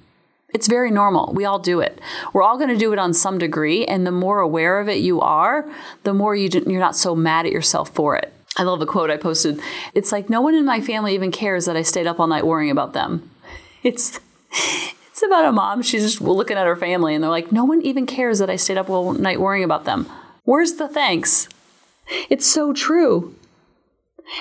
It's 0.54 0.68
very 0.68 0.92
normal. 0.92 1.32
We 1.34 1.44
all 1.44 1.58
do 1.58 1.80
it. 1.80 2.00
We're 2.32 2.44
all 2.44 2.56
going 2.56 2.70
to 2.70 2.76
do 2.76 2.92
it 2.92 2.98
on 2.98 3.12
some 3.12 3.38
degree. 3.38 3.84
And 3.84 4.06
the 4.06 4.12
more 4.12 4.38
aware 4.38 4.78
of 4.78 4.88
it 4.88 4.98
you 4.98 5.20
are, 5.20 5.68
the 6.04 6.14
more 6.14 6.34
you 6.36 6.48
you're 6.66 6.80
not 6.80 6.96
so 6.96 7.14
mad 7.16 7.44
at 7.44 7.52
yourself 7.52 7.90
for 7.90 8.16
it. 8.16 8.32
I 8.56 8.62
love 8.62 8.78
the 8.78 8.86
quote 8.86 9.10
I 9.10 9.16
posted. 9.16 9.60
It's 9.94 10.12
like 10.12 10.30
no 10.30 10.40
one 10.40 10.54
in 10.54 10.64
my 10.64 10.80
family 10.80 11.12
even 11.14 11.32
cares 11.32 11.66
that 11.66 11.76
I 11.76 11.82
stayed 11.82 12.06
up 12.06 12.20
all 12.20 12.28
night 12.28 12.46
worrying 12.46 12.70
about 12.70 12.94
them. 12.94 13.30
It's 13.82 14.18
it's 15.10 15.22
about 15.22 15.44
a 15.44 15.52
mom. 15.52 15.82
She's 15.82 16.02
just 16.02 16.22
looking 16.22 16.56
at 16.56 16.66
her 16.66 16.74
family 16.74 17.14
and 17.14 17.22
they're 17.22 17.30
like, 17.30 17.52
no 17.52 17.64
one 17.64 17.82
even 17.82 18.06
cares 18.06 18.38
that 18.38 18.48
I 18.48 18.56
stayed 18.56 18.78
up 18.78 18.88
all 18.88 19.12
night 19.12 19.38
worrying 19.38 19.62
about 19.62 19.84
them. 19.84 20.08
Where's 20.44 20.74
the 20.74 20.88
thanks? 20.88 21.48
It's 22.30 22.46
so 22.46 22.72
true. 22.72 23.34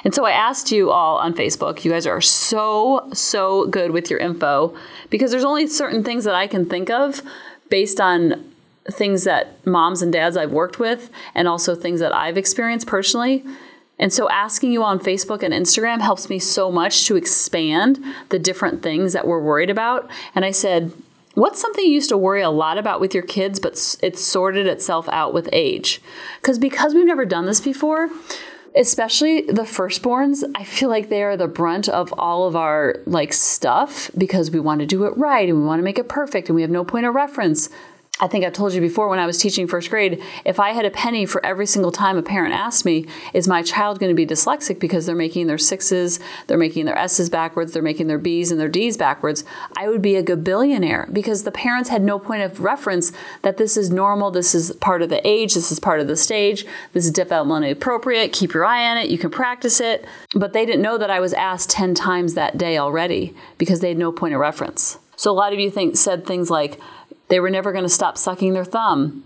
And 0.04 0.14
so 0.14 0.26
I 0.26 0.32
asked 0.32 0.72
you 0.72 0.92
all 0.92 1.18
on 1.18 1.34
Facebook. 1.34 1.84
You 1.84 1.92
guys 1.92 2.08
are 2.08 2.22
so, 2.22 3.10
so 3.14 3.68
good 3.68 3.92
with 3.92 4.10
your 4.10 4.20
info 4.20 4.76
because 5.10 5.32
there's 5.32 5.44
only 5.44 5.68
certain 5.68 6.04
things 6.04 6.24
that 6.24 6.36
I 6.36 6.48
can 6.48 6.66
think 6.66 6.90
of 6.90 7.22
based 7.70 8.00
on 8.00 8.54
things 8.90 9.24
that 9.24 9.66
moms 9.66 10.02
and 10.02 10.12
dads 10.12 10.36
I've 10.36 10.52
worked 10.52 10.80
with 10.80 11.10
and 11.36 11.48
also 11.48 11.76
things 11.76 12.00
that 12.00 12.14
I've 12.14 12.38
experienced 12.38 12.88
personally. 12.88 13.44
And 14.00 14.12
so 14.12 14.30
asking 14.30 14.72
you 14.72 14.84
on 14.84 15.00
Facebook 15.00 15.44
and 15.44 15.54
Instagram 15.54 16.02
helps 16.02 16.30
me 16.30 16.40
so 16.40 16.72
much 16.72 17.06
to 17.08 17.16
expand 17.16 18.04
the 18.30 18.40
different 18.40 18.82
things 18.82 19.14
that 19.14 19.28
we're 19.28 19.40
worried 19.40 19.70
about. 19.70 20.10
And 20.36 20.44
I 20.44 20.52
said, 20.52 20.92
What's 21.36 21.60
something 21.60 21.84
you 21.84 21.94
used 21.94 22.10
to 22.10 22.18
worry 22.18 22.44
a 22.44 22.52
lot 22.52 22.78
about 22.78 23.02
with 23.02 23.16
your 23.16 23.24
kids, 23.24 23.60
but 23.60 23.98
it's 24.04 24.22
sorted 24.22 24.68
itself 24.68 25.10
out 25.10 25.34
with 25.34 25.50
age? 25.52 26.00
Because 26.40 26.60
because 26.60 26.94
we've 26.94 27.08
never 27.08 27.26
done 27.26 27.48
this 27.48 27.60
before, 27.60 28.12
especially 28.76 29.42
the 29.42 29.64
firstborns, 29.64 30.44
I 30.56 30.64
feel 30.64 30.90
like 30.90 31.10
they 31.10 31.24
are 31.24 31.38
the 31.38 31.48
brunt 31.48 31.88
of 31.90 32.14
all 32.18 32.48
of 32.48 32.56
our 32.56 32.96
like 33.06 33.34
stuff 33.34 34.10
because 34.18 34.52
we 34.52 34.60
want 34.60 34.80
to 34.80 34.86
do 34.86 35.06
it 35.06 35.16
right 35.18 35.48
and 35.48 35.60
we 35.60 35.66
want 35.66 35.80
to 35.80 35.84
make 35.84 36.00
it 36.00 36.10
perfect 36.10 36.50
and 36.50 36.56
we 36.56 36.62
have 36.62 36.72
no 36.72 36.84
point 36.84 37.06
of 37.06 37.14
reference. 37.14 37.70
I 38.20 38.28
think 38.28 38.46
I've 38.46 38.54
told 38.54 38.74
you 38.74 38.80
before 38.80 39.10
when 39.10 39.18
I 39.18 39.26
was 39.26 39.40
teaching 39.40 39.68
first 39.68 39.90
grade, 39.90 40.22
if 40.46 40.60
I 40.60 40.70
had 40.70 40.86
a 40.86 40.92
penny 40.92 41.26
for 41.26 41.44
every 41.44 41.66
single 41.66 41.92
time 41.92 42.16
a 42.16 42.22
parent 42.22 42.54
asked 42.54 42.86
me, 42.86 43.08
is 43.34 43.48
my 43.48 43.64
child 43.64 44.00
going 44.00 44.12
to 44.12 44.16
be 44.16 44.26
dyslexic 44.26 44.80
because 44.80 45.08
they're 45.08 45.16
making 45.16 45.48
their 45.48 45.58
sixes, 45.58 46.20
they're 46.46 46.58
making 46.58 46.86
their 46.86 46.98
S's 46.98 47.32
backwards, 47.32 47.74
they're 47.74 47.82
making 47.82 48.06
their 48.06 48.20
B's 48.20 48.52
and 48.52 48.60
their 48.60 48.70
D's 48.70 48.98
backwards, 48.98 49.44
I 49.76 49.88
would 49.88 50.04
be 50.04 50.16
a 50.16 50.22
good 50.22 50.44
billionaire 50.44 51.10
because 51.12 51.44
the 51.44 51.52
parents 51.52 51.90
had 51.90 52.04
no 52.04 52.20
point 52.20 52.44
of 52.44 52.60
reference 52.60 53.12
that 53.42 53.58
this 53.58 53.76
is 53.76 53.90
normal, 53.90 54.30
this 54.30 54.54
is 54.54 54.72
part 54.74 55.02
of 55.02 55.10
the 55.10 55.28
age, 55.28 55.56
this 55.56 55.72
is 55.72 55.80
part 55.80 56.00
of 56.00 56.06
the 56.06 56.16
stage, 56.16 56.68
this 56.94 57.08
is 57.08 57.12
developmentally 57.12 57.72
appropriate, 57.72 58.32
keep 58.32 58.54
your 58.54 58.64
eye 58.64 58.88
on 58.92 58.98
it, 58.98 59.10
you 59.10 59.18
can 59.18 59.32
practice 59.32 59.82
it. 59.82 60.06
But 60.36 60.54
they 60.54 60.68
didn't 60.68 60.84
know 60.84 61.00
that 61.00 61.10
I 61.10 61.20
was 61.20 61.34
asked 61.34 61.72
10 61.72 61.96
times 61.96 62.36
that 62.36 62.60
day 62.60 62.78
already 62.78 63.36
because 63.58 63.80
they 63.80 63.90
had 63.90 63.98
no 63.98 64.12
point 64.12 64.36
of 64.36 64.40
reference. 64.40 65.00
So 65.16 65.32
a 65.32 65.34
lot 65.34 65.54
of 65.54 65.60
you 65.60 65.70
think 65.70 65.96
said 65.96 66.26
things 66.26 66.50
like, 66.50 66.80
they 67.34 67.40
were 67.40 67.50
never 67.50 67.72
going 67.72 67.84
to 67.84 67.90
stop 67.90 68.16
sucking 68.16 68.54
their 68.54 68.64
thumb. 68.64 69.24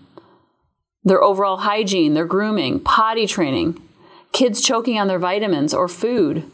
Their 1.04 1.22
overall 1.22 1.58
hygiene, 1.58 2.14
their 2.14 2.24
grooming, 2.24 2.80
potty 2.80 3.28
training, 3.28 3.82
kids 4.32 4.62
choking 4.62 4.98
on 4.98 5.10
their 5.10 5.20
vitamins 5.20 5.74
or 5.74 5.90
food, 5.90 6.50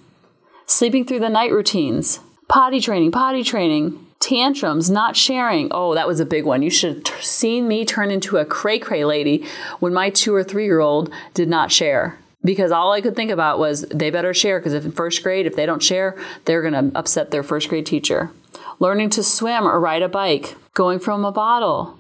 sleeping 0.66 1.06
through 1.06 1.20
the 1.20 1.30
night 1.30 1.52
routines, 1.52 2.22
potty 2.50 2.80
training, 2.80 3.12
potty 3.12 3.44
training, 3.44 4.04
tantrums, 4.20 4.90
not 4.90 5.16
sharing. 5.16 5.68
Oh, 5.70 5.94
that 5.94 6.08
was 6.08 6.20
a 6.20 6.26
big 6.26 6.44
one. 6.44 6.64
You 6.64 6.72
should 6.72 7.08
have 7.08 7.24
seen 7.24 7.68
me 7.68 7.86
turn 7.86 8.10
into 8.10 8.38
a 8.38 8.46
cray 8.46 8.80
cray 8.80 9.06
lady 9.06 9.46
when 9.80 9.94
my 9.94 10.10
two 10.10 10.34
or 10.34 10.44
three 10.44 10.66
year 10.66 10.80
old 10.80 11.14
did 11.36 11.50
not 11.50 11.72
share. 11.72 12.18
Because 12.44 12.72
all 12.72 12.92
I 12.94 13.02
could 13.02 13.16
think 13.16 13.30
about 13.30 13.60
was 13.60 13.82
they 13.92 14.10
better 14.10 14.34
share 14.34 14.58
because 14.58 14.74
if 14.74 14.86
in 14.86 14.92
first 14.92 15.22
grade, 15.22 15.46
if 15.46 15.56
they 15.56 15.68
don't 15.68 15.84
share, 15.84 16.18
they're 16.46 16.68
going 16.68 16.74
to 16.74 16.98
upset 16.98 17.30
their 17.30 17.44
first 17.44 17.70
grade 17.70 17.86
teacher. 17.86 18.32
Learning 18.80 19.10
to 19.12 19.24
swim 19.24 19.66
or 19.66 19.80
ride 19.80 20.02
a 20.02 20.10
bike, 20.10 20.56
going 20.74 21.00
from 21.00 21.26
a 21.26 21.32
bottle. 21.32 21.98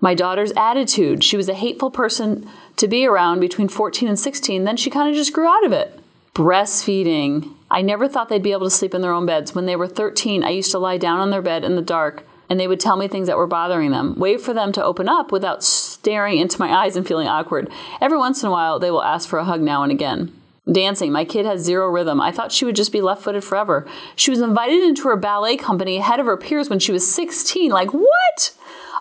My 0.00 0.14
daughter's 0.14 0.52
attitude. 0.52 1.24
She 1.24 1.36
was 1.36 1.48
a 1.48 1.54
hateful 1.54 1.90
person 1.90 2.48
to 2.76 2.88
be 2.88 3.06
around 3.06 3.40
between 3.40 3.68
14 3.68 4.08
and 4.08 4.18
16. 4.18 4.64
Then 4.64 4.76
she 4.76 4.90
kind 4.90 5.08
of 5.08 5.14
just 5.14 5.32
grew 5.32 5.48
out 5.48 5.64
of 5.64 5.72
it. 5.72 5.98
Breastfeeding. 6.34 7.52
I 7.70 7.82
never 7.82 8.08
thought 8.08 8.28
they'd 8.28 8.42
be 8.42 8.52
able 8.52 8.66
to 8.66 8.70
sleep 8.70 8.94
in 8.94 9.02
their 9.02 9.12
own 9.12 9.26
beds. 9.26 9.54
When 9.54 9.66
they 9.66 9.76
were 9.76 9.88
13, 9.88 10.44
I 10.44 10.50
used 10.50 10.70
to 10.70 10.78
lie 10.78 10.98
down 10.98 11.18
on 11.18 11.30
their 11.30 11.42
bed 11.42 11.64
in 11.64 11.74
the 11.74 11.82
dark 11.82 12.24
and 12.48 12.58
they 12.58 12.68
would 12.68 12.80
tell 12.80 12.96
me 12.96 13.08
things 13.08 13.26
that 13.26 13.36
were 13.36 13.46
bothering 13.46 13.90
them. 13.90 14.14
Wait 14.18 14.40
for 14.40 14.54
them 14.54 14.72
to 14.72 14.84
open 14.84 15.08
up 15.08 15.30
without 15.30 15.62
staring 15.62 16.38
into 16.38 16.60
my 16.60 16.72
eyes 16.72 16.96
and 16.96 17.06
feeling 17.06 17.28
awkward. 17.28 17.70
Every 18.00 18.16
once 18.16 18.42
in 18.42 18.48
a 18.48 18.52
while, 18.52 18.78
they 18.78 18.90
will 18.90 19.02
ask 19.02 19.28
for 19.28 19.38
a 19.38 19.44
hug 19.44 19.60
now 19.60 19.82
and 19.82 19.92
again. 19.92 20.32
Dancing. 20.70 21.12
My 21.12 21.24
kid 21.24 21.46
has 21.46 21.62
zero 21.62 21.88
rhythm. 21.88 22.20
I 22.20 22.30
thought 22.30 22.52
she 22.52 22.64
would 22.64 22.76
just 22.76 22.92
be 22.92 23.00
left 23.00 23.22
footed 23.22 23.44
forever. 23.44 23.86
She 24.16 24.30
was 24.30 24.40
invited 24.40 24.82
into 24.82 25.08
her 25.08 25.16
ballet 25.16 25.56
company 25.56 25.96
ahead 25.96 26.20
of 26.20 26.26
her 26.26 26.36
peers 26.36 26.68
when 26.68 26.78
she 26.78 26.92
was 26.92 27.10
16. 27.10 27.70
Like, 27.70 27.92
what? 27.92 28.54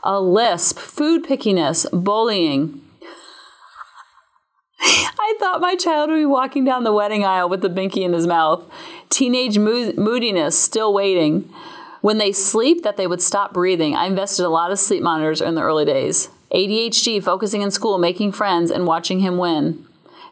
A 0.03 0.21
lisp, 0.21 0.77
food 0.79 1.25
pickiness, 1.25 1.85
bullying. 1.91 2.81
I 4.79 5.35
thought 5.39 5.59
my 5.59 5.75
child 5.75 6.09
would 6.09 6.17
be 6.17 6.25
walking 6.25 6.63
down 6.63 6.83
the 6.83 6.93
wedding 6.93 7.25
aisle 7.25 7.49
with 7.49 7.61
the 7.61 7.69
binky 7.69 8.03
in 8.03 8.13
his 8.13 8.27
mouth. 8.27 8.63
Teenage 9.09 9.57
moodiness, 9.57 10.57
still 10.57 10.93
waiting. 10.93 11.51
When 12.01 12.19
they 12.19 12.31
sleep, 12.31 12.83
that 12.83 12.95
they 12.95 13.07
would 13.07 13.21
stop 13.21 13.53
breathing. 13.53 13.95
I 13.95 14.05
invested 14.05 14.45
a 14.45 14.49
lot 14.49 14.71
of 14.71 14.79
sleep 14.79 15.01
monitors 15.01 15.41
in 15.41 15.55
the 15.55 15.63
early 15.63 15.83
days. 15.83 16.29
ADHD, 16.53 17.21
focusing 17.21 17.61
in 17.61 17.71
school, 17.71 17.97
making 17.97 18.31
friends, 18.31 18.71
and 18.71 18.85
watching 18.85 19.19
him 19.19 19.37
win. 19.37 19.86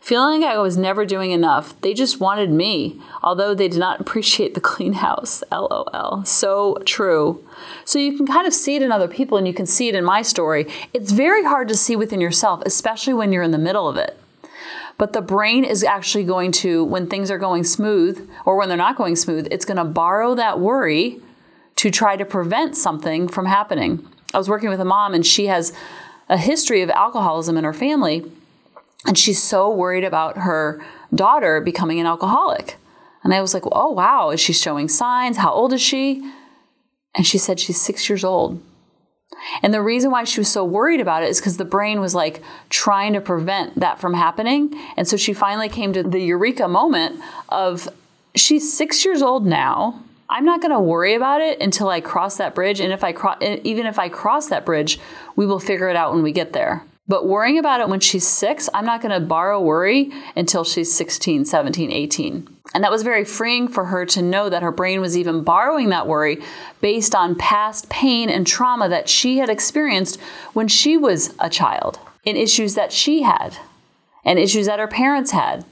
Feeling 0.06 0.42
like 0.42 0.52
I 0.52 0.60
was 0.60 0.78
never 0.78 1.04
doing 1.04 1.32
enough. 1.32 1.82
They 1.82 1.96
just 1.96 2.20
wanted 2.20 2.52
me, 2.52 3.02
although 3.24 3.56
they 3.56 3.68
did 3.68 3.80
not 3.80 4.00
appreciate 4.02 4.54
the 4.54 4.62
clean 4.62 4.94
house. 4.94 5.44
LOL. 5.52 6.24
So 6.26 6.78
true. 6.86 7.44
So 7.86 7.98
you 7.98 8.16
can 8.16 8.28
kind 8.28 8.46
of 8.46 8.54
see 8.54 8.76
it 8.76 8.84
in 8.84 8.92
other 8.92 9.08
people 9.08 9.36
and 9.36 9.48
you 9.48 9.54
can 9.54 9.66
see 9.66 9.88
it 9.88 9.96
in 9.96 10.06
my 10.06 10.22
story. 10.22 10.72
It's 10.94 11.12
very 11.12 11.44
hard 11.44 11.68
to 11.70 11.76
see 11.76 11.96
within 11.96 12.22
yourself, 12.22 12.62
especially 12.68 13.16
when 13.16 13.32
you're 13.34 13.42
in 13.42 13.50
the 13.50 13.58
middle 13.58 13.90
of 13.90 13.98
it. 13.98 14.16
But 15.00 15.14
the 15.14 15.24
brain 15.24 15.64
is 15.64 15.84
actually 15.84 16.24
going 16.24 16.52
to, 16.52 16.84
when 16.84 17.08
things 17.08 17.32
are 17.32 17.40
going 17.40 17.64
smooth 17.64 18.30
or 18.46 18.58
when 18.58 18.68
they're 18.68 18.78
not 18.78 18.98
going 18.98 19.16
smooth, 19.16 19.48
it's 19.50 19.66
going 19.66 19.78
to 19.78 19.86
borrow 19.86 20.36
that 20.36 20.60
worry 20.60 21.20
to 21.78 21.90
try 21.90 22.16
to 22.16 22.26
prevent 22.26 22.78
something 22.78 23.28
from 23.28 23.48
happening. 23.48 24.08
I 24.36 24.38
was 24.38 24.50
working 24.50 24.70
with 24.70 24.80
a 24.80 24.86
mom 24.86 25.16
and 25.16 25.26
she 25.26 25.48
has 25.48 25.74
a 26.30 26.38
history 26.38 26.84
of 26.84 26.92
alcoholism 26.92 27.58
in 27.58 27.64
her 27.64 27.74
family 27.74 28.32
and 29.06 29.18
she's 29.18 29.42
so 29.42 29.70
worried 29.70 30.04
about 30.04 30.38
her 30.40 30.84
daughter 31.14 31.62
becoming 31.62 32.00
an 32.00 32.06
alcoholic. 32.06 32.78
And 33.24 33.34
I 33.34 33.42
was 33.42 33.54
like, 33.54 33.64
oh, 33.72 33.92
wow, 33.92 34.30
is 34.30 34.40
she 34.40 34.54
showing 34.54 34.88
signs? 34.88 35.38
How 35.38 35.52
old 35.52 35.74
is 35.74 35.82
she? 35.82 36.32
And 37.16 37.26
she 37.26 37.38
said 37.38 37.60
she's 37.60 37.82
six 37.82 38.08
years 38.10 38.24
old. 38.24 38.62
And 39.62 39.74
the 39.74 39.82
reason 39.82 40.12
why 40.12 40.24
she 40.24 40.40
was 40.40 40.48
so 40.48 40.64
worried 40.64 41.02
about 41.02 41.24
it 41.24 41.30
is 41.30 41.40
because 41.40 41.58
the 41.58 41.66
brain 41.66 42.00
was 42.00 42.16
like 42.16 42.42
trying 42.70 43.14
to 43.14 43.22
prevent 43.22 43.80
that 43.80 44.00
from 44.00 44.14
happening. 44.14 44.74
And 44.98 45.08
so 45.08 45.18
she 45.18 45.34
finally 45.34 45.70
came 45.70 45.94
to 45.94 46.04
the 46.04 46.20
eureka 46.20 46.68
moment 46.68 47.20
of 47.50 47.90
she's 48.36 48.72
six 48.72 49.06
years 49.06 49.22
old 49.22 49.46
now. 49.46 50.02
I'm 50.30 50.46
not 50.46 50.62
going 50.62 50.72
to 50.72 50.80
worry 50.80 51.14
about 51.14 51.42
it 51.42 51.62
until 51.62 51.90
I 51.90 52.02
cross 52.02 52.38
that 52.38 52.56
bridge. 52.56 52.80
And 52.80 52.92
if 52.92 53.04
I 53.04 53.12
cross, 53.12 53.38
even 53.42 53.86
if 53.86 54.00
I 54.00 54.10
cross 54.10 54.50
that 54.50 54.66
bridge, 54.66 55.00
we 55.36 55.46
will 55.46 55.60
figure 55.60 55.90
it 55.90 55.96
out 55.96 56.14
when 56.14 56.24
we 56.24 56.32
get 56.32 56.54
there. 56.54 56.84
But 57.08 57.28
worrying 57.28 57.60
about 57.60 57.82
it 57.82 57.90
when 57.90 58.00
she's 58.00 58.28
six, 58.28 58.68
I'm 58.74 58.86
not 58.86 59.02
going 59.02 59.12
to 59.12 59.26
borrow 59.26 59.62
worry 59.62 60.12
until 60.36 60.64
she's 60.64 60.92
16, 60.94 61.46
17, 61.46 61.92
18. 61.92 62.48
And 62.74 62.84
that 62.84 62.92
was 62.92 63.04
very 63.04 63.24
freeing 63.24 63.68
for 63.68 63.86
her 63.86 64.06
to 64.08 64.24
know 64.24 64.50
that 64.50 64.64
her 64.64 64.72
brain 64.72 65.02
was 65.02 65.16
even 65.16 65.44
borrowing 65.44 65.90
that 65.90 66.08
worry 66.08 66.42
based 66.82 67.14
on 67.14 67.36
past 67.36 67.90
pain 67.90 68.30
and 68.30 68.48
trauma 68.48 68.90
that 68.90 69.08
she 69.08 69.38
had 69.38 69.50
experienced 69.50 70.20
when 70.54 70.68
she 70.68 70.98
was 70.98 71.36
a 71.40 71.50
child, 71.50 72.00
in 72.24 72.36
issues 72.36 72.74
that 72.74 72.92
she 72.92 73.22
had, 73.22 73.56
and 74.24 74.40
issues 74.40 74.66
that 74.66 74.80
her 74.80 74.88
parents 74.88 75.30
had, 75.30 75.64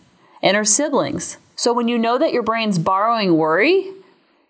and 0.44 0.56
her 0.56 0.66
siblings. 0.66 1.38
So 1.56 1.74
when 1.74 1.88
you 1.88 1.98
know 1.98 2.20
that 2.20 2.34
your 2.34 2.44
brain's 2.44 2.78
borrowing 2.78 3.38
worry, 3.38 3.92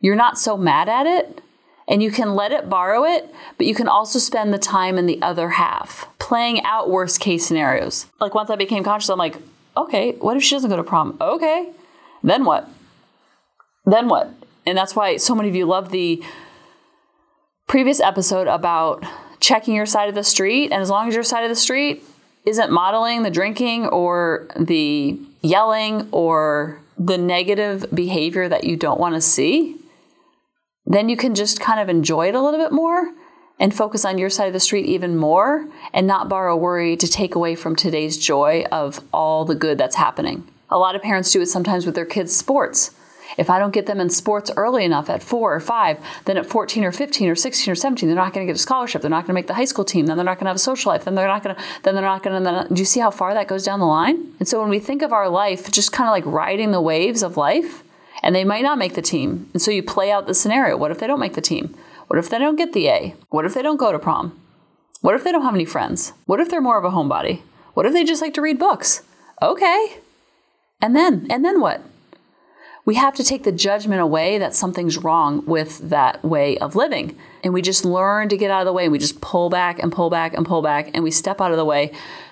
you're 0.01 0.17
not 0.17 0.37
so 0.37 0.57
mad 0.57 0.89
at 0.89 1.07
it 1.07 1.41
and 1.87 2.01
you 2.01 2.11
can 2.11 2.35
let 2.35 2.51
it 2.51 2.69
borrow 2.69 3.03
it, 3.03 3.33
but 3.57 3.67
you 3.67 3.75
can 3.75 3.87
also 3.87 4.19
spend 4.19 4.53
the 4.53 4.57
time 4.57 4.97
in 4.97 5.05
the 5.05 5.21
other 5.21 5.49
half 5.49 6.07
playing 6.19 6.63
out 6.63 6.89
worst 6.89 7.19
case 7.19 7.45
scenarios. 7.45 8.05
Like 8.19 8.33
once 8.33 8.49
I 8.49 8.55
became 8.55 8.83
conscious, 8.83 9.09
I'm 9.09 9.19
like, 9.19 9.37
okay, 9.75 10.13
what 10.13 10.37
if 10.37 10.43
she 10.43 10.55
doesn't 10.55 10.69
go 10.69 10.77
to 10.77 10.83
prom? 10.83 11.17
Okay, 11.19 11.71
then 12.23 12.45
what? 12.45 12.69
Then 13.85 14.07
what? 14.07 14.29
And 14.65 14.77
that's 14.77 14.95
why 14.95 15.17
so 15.17 15.35
many 15.35 15.49
of 15.49 15.55
you 15.55 15.65
love 15.65 15.89
the 15.89 16.23
previous 17.67 17.99
episode 17.99 18.47
about 18.47 19.03
checking 19.39 19.75
your 19.75 19.85
side 19.85 20.07
of 20.07 20.15
the 20.15 20.23
street. 20.23 20.71
And 20.71 20.81
as 20.81 20.89
long 20.89 21.09
as 21.09 21.15
your 21.15 21.23
side 21.23 21.43
of 21.43 21.49
the 21.49 21.55
street 21.55 22.03
isn't 22.45 22.71
modeling 22.71 23.23
the 23.23 23.29
drinking 23.29 23.87
or 23.87 24.47
the 24.57 25.19
yelling 25.41 26.07
or 26.11 26.79
the 26.97 27.17
negative 27.17 27.85
behavior 27.93 28.47
that 28.47 28.63
you 28.63 28.77
don't 28.77 28.99
want 28.99 29.15
to 29.15 29.21
see, 29.21 29.75
then 30.85 31.09
you 31.09 31.17
can 31.17 31.35
just 31.35 31.59
kind 31.59 31.79
of 31.79 31.89
enjoy 31.89 32.27
it 32.27 32.35
a 32.35 32.41
little 32.41 32.59
bit 32.59 32.71
more 32.71 33.11
and 33.59 33.73
focus 33.73 34.03
on 34.03 34.17
your 34.17 34.29
side 34.29 34.47
of 34.47 34.53
the 34.53 34.59
street 34.59 34.85
even 34.85 35.15
more 35.15 35.67
and 35.93 36.07
not 36.07 36.27
borrow 36.27 36.55
worry 36.55 36.97
to 36.97 37.07
take 37.07 37.35
away 37.35 37.55
from 37.55 37.75
today's 37.75 38.17
joy 38.17 38.65
of 38.71 38.99
all 39.13 39.45
the 39.45 39.55
good 39.55 39.77
that's 39.77 39.95
happening. 39.95 40.47
A 40.69 40.77
lot 40.77 40.95
of 40.95 41.01
parents 41.01 41.31
do 41.31 41.41
it 41.41 41.45
sometimes 41.47 41.85
with 41.85 41.95
their 41.95 42.05
kids' 42.05 42.35
sports. 42.35 42.91
If 43.37 43.49
I 43.49 43.59
don't 43.59 43.73
get 43.73 43.85
them 43.85 43.99
in 43.99 44.09
sports 44.09 44.51
early 44.55 44.85
enough 44.85 45.09
at 45.09 45.23
four 45.23 45.55
or 45.55 45.59
five, 45.59 45.97
then 46.25 46.37
at 46.37 46.45
14 46.45 46.83
or 46.83 46.91
15 46.91 47.29
or 47.29 47.35
16 47.35 47.71
or 47.71 47.75
17, 47.75 48.07
they're 48.07 48.15
not 48.15 48.33
going 48.33 48.45
to 48.45 48.51
get 48.51 48.57
a 48.57 48.61
scholarship. 48.61 49.01
They're 49.01 49.09
not 49.09 49.21
going 49.21 49.29
to 49.29 49.33
make 49.33 49.47
the 49.47 49.53
high 49.53 49.65
school 49.65 49.85
team. 49.85 50.05
Then 50.05 50.17
they're 50.17 50.25
not 50.25 50.37
going 50.37 50.45
to 50.45 50.49
have 50.49 50.55
a 50.55 50.59
social 50.59 50.91
life. 50.91 51.05
Then 51.05 51.15
they're 51.15 51.27
not 51.27 51.43
going 51.43 51.55
to, 51.55 51.61
then 51.83 51.95
they're 51.95 52.03
not 52.03 52.23
going 52.23 52.43
to, 52.43 52.67
do 52.71 52.79
you 52.79 52.85
see 52.85 52.99
how 52.99 53.11
far 53.11 53.33
that 53.33 53.47
goes 53.47 53.63
down 53.63 53.79
the 53.79 53.85
line? 53.85 54.33
And 54.39 54.47
so 54.47 54.59
when 54.61 54.69
we 54.69 54.79
think 54.79 55.01
of 55.01 55.13
our 55.13 55.29
life, 55.29 55.71
just 55.71 55.91
kind 55.91 56.07
of 56.07 56.11
like 56.11 56.25
riding 56.25 56.71
the 56.71 56.81
waves 56.81 57.23
of 57.23 57.37
life, 57.37 57.82
and 58.23 58.33
they 58.33 58.43
might 58.43 58.63
not 58.63 58.77
make 58.77 58.95
the 58.95 59.01
team. 59.01 59.49
And 59.53 59.61
so 59.61 59.69
you 59.69 59.83
play 59.83 60.11
out 60.11 60.25
the 60.25 60.33
scenario. 60.33 60.77
What 60.77 60.91
if 60.91 60.99
they 60.99 61.07
don't 61.07 61.19
make 61.19 61.33
the 61.33 61.41
team? 61.41 61.75
What 62.07 62.17
if 62.17 62.29
they 62.29 62.39
don't 62.39 62.55
get 62.55 62.73
the 62.73 62.87
A? 62.87 63.15
What 63.29 63.45
if 63.45 63.53
they 63.53 63.61
don't 63.61 63.77
go 63.77 63.91
to 63.91 63.99
prom? 63.99 64.39
What 65.01 65.15
if 65.15 65.23
they 65.23 65.31
don't 65.31 65.43
have 65.43 65.55
any 65.55 65.65
friends? 65.65 66.13
What 66.25 66.39
if 66.39 66.49
they're 66.49 66.61
more 66.61 66.77
of 66.77 66.85
a 66.85 66.89
homebody? 66.89 67.41
What 67.73 67.85
if 67.85 67.93
they 67.93 68.03
just 68.03 68.21
like 68.21 68.33
to 68.35 68.41
read 68.41 68.57
books? 68.57 69.01
Okay. 69.41 69.97
And 70.81 70.95
then, 70.95 71.27
and 71.29 71.43
then 71.43 71.59
what? 71.59 71.81
we 72.85 72.95
have 72.95 73.15
to 73.15 73.23
take 73.23 73.43
the 73.43 73.51
judgment 73.51 74.01
away 74.01 74.37
that 74.37 74.53
something's 74.53 74.97
wrong 74.97 75.45
with 75.45 75.89
that 75.89 76.23
way 76.23 76.57
of 76.57 76.75
living. 76.75 77.17
And 77.43 77.53
we 77.53 77.61
just 77.61 77.85
learn 77.85 78.29
to 78.29 78.37
get 78.37 78.51
out 78.51 78.61
of 78.61 78.65
the 78.65 78.73
way. 78.73 78.83
And 78.83 78.91
we 78.91 78.99
just 78.99 79.21
pull 79.21 79.49
back 79.49 79.79
and 79.79 79.91
pull 79.91 80.09
back 80.09 80.33
and 80.33 80.45
pull 80.45 80.61
back, 80.61 80.89
and 80.93 81.03
we 81.03 81.11
step 81.11 81.39
out 81.39 81.51
of 81.51 81.57
the 81.57 81.65
way 81.65 81.91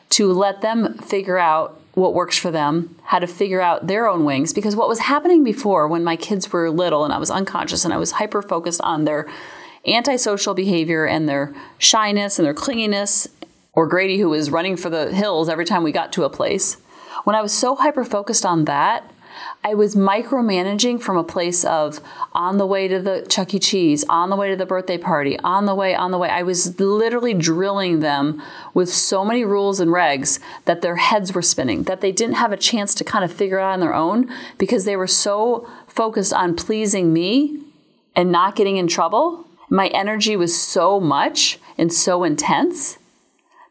to 0.09 0.31
let 0.31 0.61
them 0.61 0.97
figure 0.97 1.37
out 1.37 1.79
what 1.93 2.13
works 2.13 2.37
for 2.37 2.51
them, 2.51 2.95
how 3.03 3.19
to 3.19 3.27
figure 3.27 3.61
out 3.61 3.87
their 3.87 4.07
own 4.07 4.23
wings. 4.23 4.53
Because 4.53 4.75
what 4.75 4.87
was 4.87 4.99
happening 4.99 5.43
before 5.43 5.87
when 5.87 6.03
my 6.03 6.15
kids 6.15 6.51
were 6.51 6.69
little 6.69 7.03
and 7.03 7.13
I 7.13 7.17
was 7.17 7.31
unconscious 7.31 7.83
and 7.83 7.93
I 7.93 7.97
was 7.97 8.13
hyper 8.13 8.41
focused 8.41 8.81
on 8.81 9.05
their 9.05 9.27
antisocial 9.85 10.53
behavior 10.53 11.05
and 11.05 11.27
their 11.27 11.53
shyness 11.77 12.39
and 12.39 12.45
their 12.45 12.53
clinginess, 12.53 13.27
or 13.73 13.87
Grady, 13.87 14.19
who 14.19 14.29
was 14.29 14.51
running 14.51 14.77
for 14.77 14.89
the 14.89 15.13
hills 15.13 15.49
every 15.49 15.65
time 15.65 15.83
we 15.83 15.91
got 15.91 16.13
to 16.13 16.23
a 16.23 16.29
place. 16.29 16.77
When 17.23 17.35
I 17.35 17.41
was 17.41 17.53
so 17.53 17.75
hyper 17.75 18.03
focused 18.03 18.45
on 18.45 18.65
that, 18.65 19.11
I 19.63 19.75
was 19.75 19.95
micromanaging 19.95 21.01
from 21.01 21.17
a 21.17 21.23
place 21.23 21.63
of 21.63 21.99
on 22.33 22.57
the 22.57 22.65
way 22.65 22.87
to 22.87 22.99
the 22.99 23.25
Chuck 23.29 23.53
E. 23.53 23.59
Cheese, 23.59 24.03
on 24.09 24.29
the 24.31 24.35
way 24.35 24.49
to 24.49 24.55
the 24.55 24.65
birthday 24.65 24.97
party, 24.97 25.37
on 25.39 25.67
the 25.67 25.75
way, 25.75 25.93
on 25.93 26.09
the 26.09 26.17
way. 26.17 26.29
I 26.29 26.41
was 26.41 26.79
literally 26.79 27.35
drilling 27.35 27.99
them 27.99 28.41
with 28.73 28.89
so 28.89 29.23
many 29.23 29.45
rules 29.45 29.79
and 29.79 29.91
regs 29.91 30.39
that 30.65 30.81
their 30.81 30.95
heads 30.95 31.33
were 31.33 31.43
spinning, 31.43 31.83
that 31.83 32.01
they 32.01 32.11
didn't 32.11 32.35
have 32.35 32.51
a 32.51 32.57
chance 32.57 32.95
to 32.95 33.03
kind 33.03 33.23
of 33.23 33.31
figure 33.31 33.59
it 33.59 33.61
out 33.61 33.73
on 33.73 33.79
their 33.81 33.93
own 33.93 34.29
because 34.57 34.85
they 34.85 34.95
were 34.95 35.07
so 35.07 35.69
focused 35.87 36.33
on 36.33 36.55
pleasing 36.55 37.13
me 37.13 37.61
and 38.15 38.31
not 38.31 38.55
getting 38.55 38.77
in 38.77 38.87
trouble. 38.87 39.45
My 39.69 39.87
energy 39.87 40.35
was 40.35 40.59
so 40.59 40.99
much 40.99 41.59
and 41.77 41.93
so 41.93 42.23
intense 42.23 42.97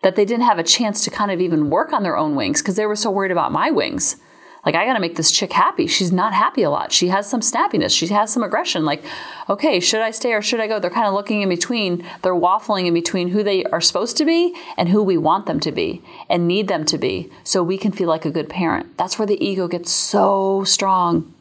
that 0.03 0.17
they 0.17 0.25
didn't 0.25 0.45
have 0.45 0.59
a 0.59 0.65
chance 0.65 1.05
to 1.05 1.11
kind 1.11 1.31
of 1.31 1.41
even 1.41 1.69
work 1.69 1.93
on 1.93 2.05
their 2.05 2.17
own 2.17 2.35
wings 2.35 2.63
because 2.63 2.77
they 2.77 2.87
were 2.87 2.97
so 2.97 3.11
worried 3.11 3.33
about 3.33 3.53
my 3.53 3.71
wings 3.71 4.17
like 4.65 4.75
I 4.75 4.85
got 4.85 4.95
to 4.95 5.01
make 5.01 5.17
this 5.17 5.31
chick 5.31 5.53
happy. 5.53 5.87
She's 5.87 6.13
not 6.13 6.35
happy 6.35 6.63
a 6.63 6.71
lot. 6.71 6.93
She 6.93 7.09
has 7.09 7.29
some 7.29 7.41
snappiness. 7.41 7.97
She 7.97 8.07
has 8.09 8.33
some 8.33 8.43
aggression. 8.43 8.85
Like, 8.85 9.03
okay, 9.49 9.81
should 9.81 10.01
I 10.01 10.11
stay 10.11 10.33
or 10.33 10.43
should 10.43 10.61
I 10.61 10.67
go? 10.67 10.79
They're 10.79 10.91
kind 10.91 11.07
of 11.07 11.15
looking 11.15 11.43
in 11.43 11.49
between. 11.49 12.05
They're 12.23 12.35
waffling 12.35 12.87
in 12.87 12.95
between 12.95 13.29
who 13.29 13.43
they 13.43 13.65
are 13.65 13.81
supposed 13.81 14.17
to 14.19 14.25
be 14.25 14.55
and 14.77 14.89
who 14.89 15.03
we 15.03 15.17
want 15.17 15.47
them 15.47 15.61
to 15.61 15.73
be 15.73 16.03
and 16.29 16.47
need 16.47 16.69
them 16.69 16.85
to 16.87 16.99
be 16.99 17.31
so 17.43 17.63
we 17.63 17.79
can 17.79 17.93
feel 17.93 18.09
like 18.09 18.25
a 18.25 18.31
good 18.31 18.49
parent. 18.49 18.97
That's 18.99 19.19
where 19.19 19.27
the 19.27 19.43
ego 19.45 19.69
gets 19.69 19.91
so 19.91 20.65
strong 20.65 21.33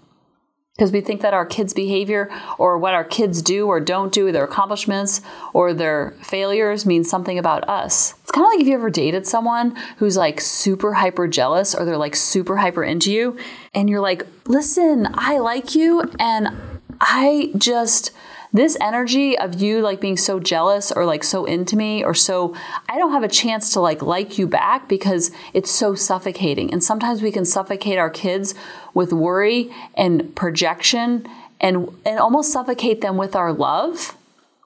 because 0.79 0.93
we 0.93 1.01
think 1.01 1.19
that 1.19 1.33
our 1.33 1.45
kids' 1.45 1.73
behavior 1.73 2.31
or 2.57 2.77
what 2.77 2.93
our 2.93 3.03
kids 3.03 3.41
do 3.41 3.67
or 3.67 3.81
don't 3.81 4.13
do, 4.13 4.31
their 4.31 4.45
accomplishments 4.45 5.19
or 5.51 5.73
their 5.73 6.11
failures 6.21 6.85
means 6.85 7.09
something 7.09 7.37
about 7.37 7.67
us. 7.67 8.13
It's 8.21 8.31
kind 8.31 8.45
of 8.45 8.53
like 8.53 8.61
if 8.61 8.67
you 8.67 8.75
ever 8.75 8.89
dated 8.89 9.27
someone 9.27 9.75
who's 9.97 10.15
like 10.15 10.39
super 10.39 10.93
hyper 10.93 11.27
jealous 11.27 11.75
or 11.75 11.83
they're 11.83 11.97
like 11.97 12.15
super 12.15 12.55
hyper 12.55 12.81
into 12.81 13.11
you, 13.11 13.37
and 13.73 13.89
you're 13.89 13.99
like, 13.99 14.25
listen, 14.45 15.09
I 15.15 15.39
like 15.39 15.75
you, 15.75 16.09
and 16.17 16.47
I 17.01 17.51
just 17.57 18.11
this 18.51 18.77
energy 18.81 19.37
of 19.37 19.61
you 19.61 19.81
like 19.81 20.01
being 20.01 20.17
so 20.17 20.39
jealous 20.39 20.91
or 20.91 21.05
like 21.05 21.23
so 21.23 21.45
into 21.45 21.75
me 21.75 22.03
or 22.03 22.13
so 22.13 22.55
I 22.87 22.97
don't 22.97 23.11
have 23.11 23.23
a 23.23 23.27
chance 23.27 23.73
to 23.73 23.79
like 23.79 24.01
like 24.01 24.37
you 24.37 24.47
back 24.47 24.89
because 24.89 25.31
it's 25.53 25.69
so 25.69 25.93
suffocating. 25.93 26.71
And 26.73 26.83
sometimes 26.83 27.21
we 27.21 27.31
can 27.31 27.45
suffocate 27.45 27.99
our 27.99 28.09
kids 28.09 28.55
with 28.93 29.13
worry 29.13 29.73
and 29.95 30.35
projection 30.35 31.27
and 31.59 31.89
and 32.05 32.19
almost 32.19 32.51
suffocate 32.51 33.01
them 33.01 33.17
with 33.17 33.35
our 33.35 33.51
love, 33.51 34.15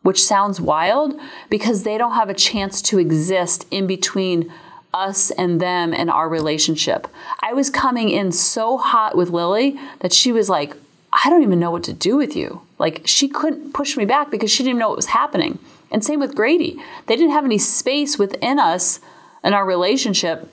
which 0.02 0.24
sounds 0.24 0.62
wild 0.62 1.20
because 1.50 1.84
they 1.84 1.98
don't 1.98 2.14
have 2.14 2.30
a 2.30 2.34
chance 2.34 2.82
to 2.84 3.00
exist 3.00 3.66
in 3.72 3.88
between 3.88 4.52
us 4.94 5.32
and 5.32 5.60
them 5.60 5.94
and 5.94 6.10
our 6.10 6.30
relationship. 6.30 7.08
I 7.42 7.54
was 7.54 7.70
coming 7.70 8.10
in 8.10 8.32
so 8.32 8.78
hot 8.78 9.18
with 9.18 9.30
Lily 9.30 9.80
that 10.00 10.14
she 10.14 10.32
was 10.32 10.50
like, 10.50 10.76
I 11.12 11.30
don't 11.30 11.44
even 11.44 11.60
know 11.60 11.72
what 11.72 11.84
to 11.86 11.94
do 11.94 12.16
with 12.16 12.36
you. 12.36 12.62
Like 12.80 13.02
she 13.06 13.28
couldn't 13.28 13.74
push 13.74 13.98
me 13.98 14.06
back 14.06 14.30
because 14.30 14.52
she 14.52 14.64
didn't 14.64 14.80
know 14.80 14.90
what 14.90 14.98
was 14.98 15.08
happening. 15.08 15.60
And 15.92 16.04
same 16.04 16.20
with 16.20 16.36
Grady. 16.36 16.82
They 17.08 17.16
didn't 17.16 17.32
have 17.32 17.46
any 17.46 17.58
space 17.58 18.18
within 18.18 18.60
us 18.60 19.00
and 19.44 19.54
our 19.54 19.66
relationship 19.66 20.50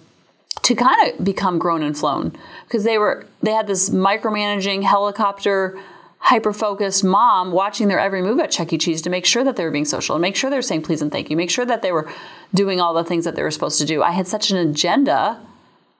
to 0.62 0.74
kind 0.74 1.10
of 1.10 1.24
become 1.24 1.58
grown 1.58 1.82
and 1.82 1.96
flown 1.96 2.32
because 2.66 2.84
they 2.84 2.98
were 2.98 3.26
they 3.42 3.52
had 3.52 3.66
this 3.66 3.90
micromanaging 3.90 4.82
helicopter 4.82 5.78
hyper 6.18 6.52
focused 6.52 7.02
mom 7.02 7.50
watching 7.50 7.88
their 7.88 7.98
every 7.98 8.22
move 8.22 8.38
at 8.38 8.50
Chuck 8.50 8.72
E. 8.72 8.78
Cheese 8.78 9.00
to 9.02 9.10
make 9.10 9.24
sure 9.24 9.42
that 9.42 9.56
they 9.56 9.64
were 9.64 9.70
being 9.70 9.86
social 9.86 10.14
and 10.14 10.22
make 10.22 10.36
sure 10.36 10.50
they 10.50 10.56
were 10.56 10.62
saying 10.62 10.82
please 10.82 11.00
and 11.00 11.10
thank 11.10 11.30
you, 11.30 11.36
make 11.36 11.50
sure 11.50 11.64
that 11.64 11.82
they 11.82 11.92
were 11.92 12.10
doing 12.54 12.80
all 12.80 12.92
the 12.92 13.04
things 13.04 13.24
that 13.24 13.36
they 13.36 13.42
were 13.42 13.50
supposed 13.50 13.78
to 13.78 13.86
do. 13.86 14.02
I 14.02 14.10
had 14.10 14.28
such 14.28 14.50
an 14.50 14.58
agenda 14.58 15.40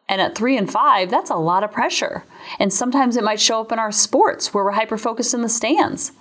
and 0.09 0.21
at 0.21 0.35
three 0.35 0.57
and 0.57 0.71
five, 0.71 1.09
that's 1.09 1.31
a 1.31 1.37
lot 1.37 1.65
of 1.65 1.71
pressure. 1.71 2.25
And 2.59 2.73
sometimes 2.73 3.17
it 3.17 3.25
might 3.25 3.41
show 3.41 3.61
up 3.61 3.73
in 3.73 3.79
our 3.79 3.93
sports 3.93 4.53
where 4.53 4.65
we're 4.65 4.73
hyper 4.73 4.99
focused 4.99 5.33
in 5.33 5.43
the 5.43 5.49
stands. 5.49 6.13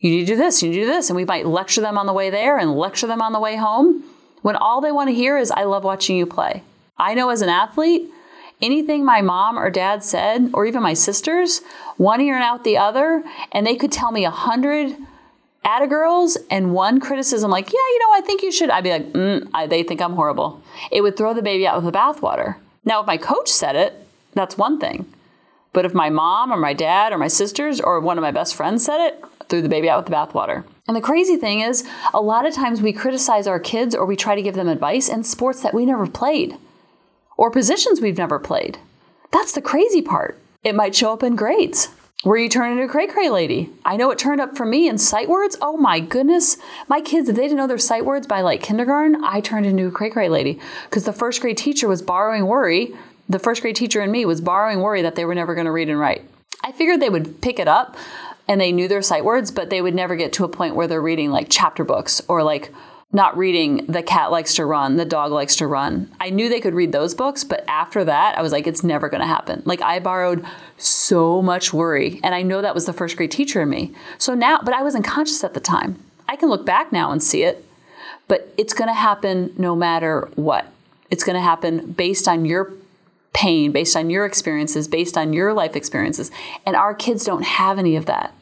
You 0.00 0.10
need 0.10 0.20
to 0.20 0.32
do 0.32 0.36
this, 0.36 0.62
you 0.62 0.70
need 0.70 0.76
to 0.76 0.80
do 0.82 0.86
this. 0.86 1.10
And 1.10 1.16
we 1.16 1.24
might 1.24 1.46
lecture 1.46 1.80
them 1.80 1.98
on 1.98 2.06
the 2.06 2.12
way 2.12 2.30
there 2.30 2.58
and 2.58 2.74
lecture 2.74 3.06
them 3.06 3.20
on 3.20 3.32
the 3.32 3.40
way 3.40 3.56
home 3.56 4.02
when 4.42 4.56
all 4.56 4.80
they 4.80 4.92
want 4.92 5.08
to 5.08 5.14
hear 5.14 5.36
is, 5.36 5.50
I 5.50 5.64
love 5.64 5.84
watching 5.84 6.16
you 6.16 6.26
play. 6.26 6.62
I 6.98 7.14
know 7.14 7.30
as 7.30 7.42
an 7.42 7.48
athlete, 7.48 8.10
anything 8.60 9.04
my 9.04 9.20
mom 9.20 9.58
or 9.58 9.70
dad 9.70 10.02
said, 10.02 10.50
or 10.52 10.66
even 10.66 10.82
my 10.82 10.94
sisters, 10.94 11.62
one 11.96 12.20
ear 12.20 12.34
and 12.34 12.44
out 12.44 12.64
the 12.64 12.76
other, 12.76 13.22
and 13.52 13.66
they 13.66 13.76
could 13.76 13.92
tell 13.92 14.12
me 14.12 14.24
a 14.24 14.30
hundred 14.30 14.96
girls 15.88 16.38
and 16.50 16.72
one 16.72 16.98
criticism 16.98 17.50
like, 17.50 17.68
yeah, 17.68 17.72
you 17.72 17.98
know, 17.98 18.14
I 18.14 18.22
think 18.22 18.42
you 18.42 18.50
should. 18.50 18.70
I'd 18.70 18.84
be 18.84 18.90
like, 18.90 19.12
mm, 19.12 19.48
I, 19.52 19.66
they 19.66 19.82
think 19.82 20.00
I'm 20.00 20.14
horrible. 20.14 20.62
It 20.90 21.02
would 21.02 21.16
throw 21.16 21.34
the 21.34 21.42
baby 21.42 21.66
out 21.66 21.76
with 21.76 21.92
the 21.92 21.96
bathwater. 21.96 22.56
Now, 22.84 23.00
if 23.00 23.06
my 23.06 23.18
coach 23.18 23.48
said 23.48 23.76
it, 23.76 23.92
that's 24.32 24.56
one 24.56 24.80
thing. 24.80 25.06
But 25.74 25.84
if 25.84 25.92
my 25.92 26.08
mom 26.08 26.50
or 26.50 26.56
my 26.56 26.72
dad 26.72 27.12
or 27.12 27.18
my 27.18 27.28
sisters 27.28 27.80
or 27.80 28.00
one 28.00 28.16
of 28.16 28.22
my 28.22 28.30
best 28.30 28.54
friends 28.54 28.84
said 28.84 29.06
it, 29.06 29.22
threw 29.48 29.60
the 29.60 29.68
baby 29.68 29.90
out 29.90 30.02
with 30.02 30.10
the 30.10 30.16
bathwater. 30.16 30.64
And 30.86 30.96
the 30.96 31.02
crazy 31.02 31.36
thing 31.36 31.60
is, 31.60 31.86
a 32.14 32.20
lot 32.20 32.46
of 32.46 32.54
times 32.54 32.80
we 32.80 32.92
criticize 32.94 33.46
our 33.46 33.60
kids 33.60 33.94
or 33.94 34.06
we 34.06 34.16
try 34.16 34.34
to 34.34 34.42
give 34.42 34.54
them 34.54 34.68
advice 34.68 35.08
in 35.08 35.22
sports 35.22 35.62
that 35.62 35.74
we 35.74 35.84
never 35.84 36.06
played 36.06 36.56
or 37.38 37.50
positions 37.50 38.02
we've 38.02 38.18
never 38.18 38.38
played. 38.38 38.76
That's 39.30 39.52
the 39.52 39.62
crazy 39.62 40.02
part. 40.02 40.38
It 40.62 40.74
might 40.74 40.94
show 40.94 41.14
up 41.14 41.22
in 41.22 41.36
grades. 41.36 41.88
Where 42.24 42.36
you 42.36 42.48
turn 42.48 42.72
into 42.72 42.82
a 42.82 42.88
cray 42.88 43.06
cray 43.06 43.30
lady. 43.30 43.70
I 43.84 43.96
know 43.96 44.10
it 44.10 44.18
turned 44.18 44.40
up 44.40 44.56
for 44.56 44.66
me 44.66 44.88
in 44.88 44.98
sight 44.98 45.28
words. 45.28 45.56
Oh 45.62 45.76
my 45.76 46.00
goodness. 46.00 46.56
My 46.88 47.00
kids, 47.00 47.28
if 47.28 47.36
they 47.36 47.42
didn't 47.42 47.58
know 47.58 47.68
their 47.68 47.78
sight 47.78 48.04
words 48.04 48.26
by 48.26 48.40
like 48.40 48.60
kindergarten, 48.60 49.24
I 49.24 49.40
turned 49.40 49.66
into 49.66 49.86
a 49.86 49.92
cray 49.92 50.10
cray 50.10 50.28
lady. 50.28 50.58
Because 50.84 51.04
the 51.04 51.12
first 51.12 51.40
grade 51.40 51.56
teacher 51.56 51.86
was 51.86 52.02
borrowing 52.02 52.46
worry. 52.46 52.92
The 53.28 53.38
first 53.38 53.62
grade 53.62 53.76
teacher 53.76 54.00
and 54.00 54.10
me 54.10 54.24
was 54.24 54.40
borrowing 54.40 54.80
worry 54.80 55.00
that 55.02 55.14
they 55.14 55.24
were 55.24 55.34
never 55.34 55.54
going 55.54 55.66
to 55.66 55.70
read 55.70 55.88
and 55.88 56.00
write. 56.00 56.24
I 56.64 56.72
figured 56.72 57.00
they 57.00 57.08
would 57.08 57.40
pick 57.40 57.60
it 57.60 57.68
up 57.68 57.96
and 58.48 58.60
they 58.60 58.72
knew 58.72 58.88
their 58.88 59.02
sight 59.02 59.24
words, 59.24 59.52
but 59.52 59.70
they 59.70 59.80
would 59.80 59.94
never 59.94 60.16
get 60.16 60.32
to 60.34 60.44
a 60.44 60.48
point 60.48 60.74
where 60.74 60.88
they're 60.88 61.00
reading 61.00 61.30
like 61.30 61.46
chapter 61.48 61.84
books 61.84 62.20
or 62.26 62.42
like 62.42 62.72
not 63.10 63.36
reading 63.38 63.86
The 63.86 64.02
Cat 64.02 64.30
Likes 64.30 64.54
to 64.54 64.66
Run, 64.66 64.96
The 64.96 65.04
Dog 65.06 65.32
Likes 65.32 65.56
to 65.56 65.66
Run. 65.66 66.14
I 66.20 66.28
knew 66.28 66.48
they 66.48 66.60
could 66.60 66.74
read 66.74 66.92
those 66.92 67.14
books, 67.14 67.42
but 67.42 67.64
after 67.66 68.04
that, 68.04 68.36
I 68.36 68.42
was 68.42 68.52
like, 68.52 68.66
it's 68.66 68.84
never 68.84 69.08
going 69.08 69.22
to 69.22 69.26
happen. 69.26 69.62
Like, 69.64 69.80
I 69.80 69.98
borrowed 69.98 70.44
so 70.76 71.40
much 71.40 71.72
worry, 71.72 72.20
and 72.22 72.34
I 72.34 72.42
know 72.42 72.60
that 72.60 72.74
was 72.74 72.84
the 72.84 72.92
first 72.92 73.16
grade 73.16 73.30
teacher 73.30 73.62
in 73.62 73.70
me. 73.70 73.94
So 74.18 74.34
now, 74.34 74.60
but 74.62 74.74
I 74.74 74.82
wasn't 74.82 75.06
conscious 75.06 75.42
at 75.42 75.54
the 75.54 75.60
time. 75.60 76.02
I 76.28 76.36
can 76.36 76.50
look 76.50 76.66
back 76.66 76.92
now 76.92 77.10
and 77.10 77.22
see 77.22 77.44
it, 77.44 77.64
but 78.28 78.52
it's 78.58 78.74
going 78.74 78.88
to 78.88 78.94
happen 78.94 79.54
no 79.56 79.74
matter 79.74 80.28
what. 80.34 80.70
It's 81.10 81.24
going 81.24 81.36
to 81.36 81.42
happen 81.42 81.92
based 81.92 82.28
on 82.28 82.44
your 82.44 82.74
pain, 83.32 83.72
based 83.72 83.96
on 83.96 84.10
your 84.10 84.26
experiences, 84.26 84.86
based 84.86 85.16
on 85.16 85.32
your 85.32 85.54
life 85.54 85.76
experiences. 85.76 86.30
And 86.66 86.76
our 86.76 86.92
kids 86.92 87.24
don't 87.24 87.44
have 87.44 87.78
any 87.78 87.96
of 87.96 88.04
that. 88.04 88.34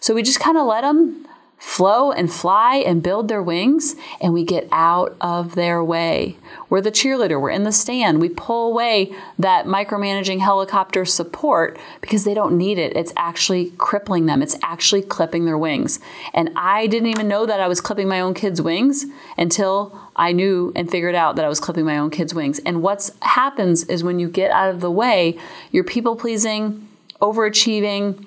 So 0.00 0.12
we 0.12 0.24
just 0.24 0.40
kind 0.40 0.58
of 0.58 0.66
let 0.66 0.80
them 0.80 1.26
flow 1.58 2.12
and 2.12 2.32
fly 2.32 2.76
and 2.76 3.02
build 3.02 3.26
their 3.28 3.42
wings, 3.42 3.96
and 4.20 4.32
we 4.32 4.44
get 4.44 4.68
out 4.70 5.16
of 5.20 5.56
their 5.56 5.82
way. 5.82 6.36
We're 6.70 6.80
the 6.80 6.92
cheerleader, 6.92 7.40
we're 7.40 7.50
in 7.50 7.64
the 7.64 7.72
stand. 7.72 8.20
We 8.20 8.28
pull 8.28 8.70
away 8.70 9.12
that 9.38 9.66
micromanaging 9.66 10.38
helicopter 10.38 11.04
support 11.04 11.78
because 12.00 12.24
they 12.24 12.34
don't 12.34 12.56
need 12.56 12.78
it. 12.78 12.96
It's 12.96 13.12
actually 13.16 13.72
crippling 13.76 14.26
them, 14.26 14.40
it's 14.40 14.56
actually 14.62 15.02
clipping 15.02 15.46
their 15.46 15.58
wings. 15.58 15.98
And 16.32 16.50
I 16.54 16.86
didn't 16.86 17.08
even 17.08 17.26
know 17.26 17.44
that 17.44 17.60
I 17.60 17.66
was 17.66 17.80
clipping 17.80 18.08
my 18.08 18.20
own 18.20 18.34
kids' 18.34 18.62
wings 18.62 19.06
until 19.36 19.98
I 20.14 20.32
knew 20.32 20.72
and 20.76 20.88
figured 20.88 21.16
out 21.16 21.36
that 21.36 21.44
I 21.44 21.48
was 21.48 21.60
clipping 21.60 21.84
my 21.84 21.98
own 21.98 22.10
kids' 22.10 22.34
wings. 22.34 22.60
And 22.60 22.82
what 22.82 23.10
happens 23.22 23.84
is 23.84 24.04
when 24.04 24.20
you 24.20 24.28
get 24.28 24.52
out 24.52 24.70
of 24.70 24.80
the 24.80 24.90
way, 24.90 25.38
you're 25.72 25.84
people 25.84 26.14
pleasing, 26.14 26.88
overachieving, 27.20 28.26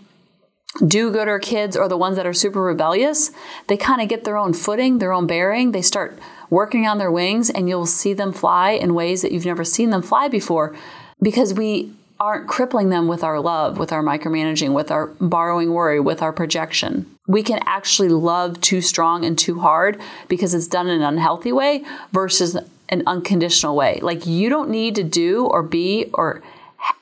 do 0.86 1.12
gooder 1.12 1.40
kids 1.40 1.76
or 1.76 1.88
the 1.88 1.98
ones 1.98 2.16
that 2.16 2.26
are 2.26 2.34
super 2.34 2.62
rebellious, 2.62 3.32
they 3.68 3.78
kind 3.78 4.02
of 4.02 4.08
get 4.08 4.24
their 4.24 4.38
own 4.38 4.54
footing, 4.54 5.00
their 5.00 5.12
own 5.12 5.28
bearing. 5.28 5.72
They 5.72 5.82
start 5.82 6.18
working 6.50 6.88
on 6.88 6.98
their 6.98 7.12
wings, 7.12 7.50
and 7.50 7.68
you'll 7.68 7.86
see 7.86 8.14
them 8.14 8.32
fly 8.32 8.72
in 8.72 8.94
ways 8.94 9.22
that 9.22 9.32
you've 9.32 9.46
never 9.46 9.64
seen 9.64 9.90
them 9.90 10.02
fly 10.02 10.28
before 10.28 10.76
because 11.22 11.54
we 11.54 11.92
aren't 12.20 12.48
crippling 12.48 12.90
them 12.90 13.08
with 13.08 13.24
our 13.24 13.40
love, 13.40 13.80
with 13.80 13.92
our 13.92 14.04
micromanaging, 14.04 14.74
with 14.74 14.92
our 14.92 15.08
borrowing 15.20 15.74
worry, 15.74 16.00
with 16.00 16.22
our 16.22 16.32
projection. 16.32 17.10
We 17.28 17.42
can 17.42 17.60
actually 17.66 18.10
love 18.10 18.62
too 18.62 18.82
strong 18.82 19.26
and 19.26 19.38
too 19.38 19.60
hard 19.60 20.00
because 20.28 20.54
it's 20.54 20.68
done 20.68 20.88
in 20.88 21.02
an 21.02 21.04
unhealthy 21.04 21.52
way 21.52 21.84
versus 22.12 22.56
an 22.90 23.04
unconditional 23.08 23.76
way. 23.76 24.00
Like 24.04 24.28
you 24.28 24.50
don't 24.50 24.70
need 24.70 24.96
to 24.96 25.04
do 25.04 25.46
or 25.46 25.64
be 25.64 26.12
or 26.14 26.44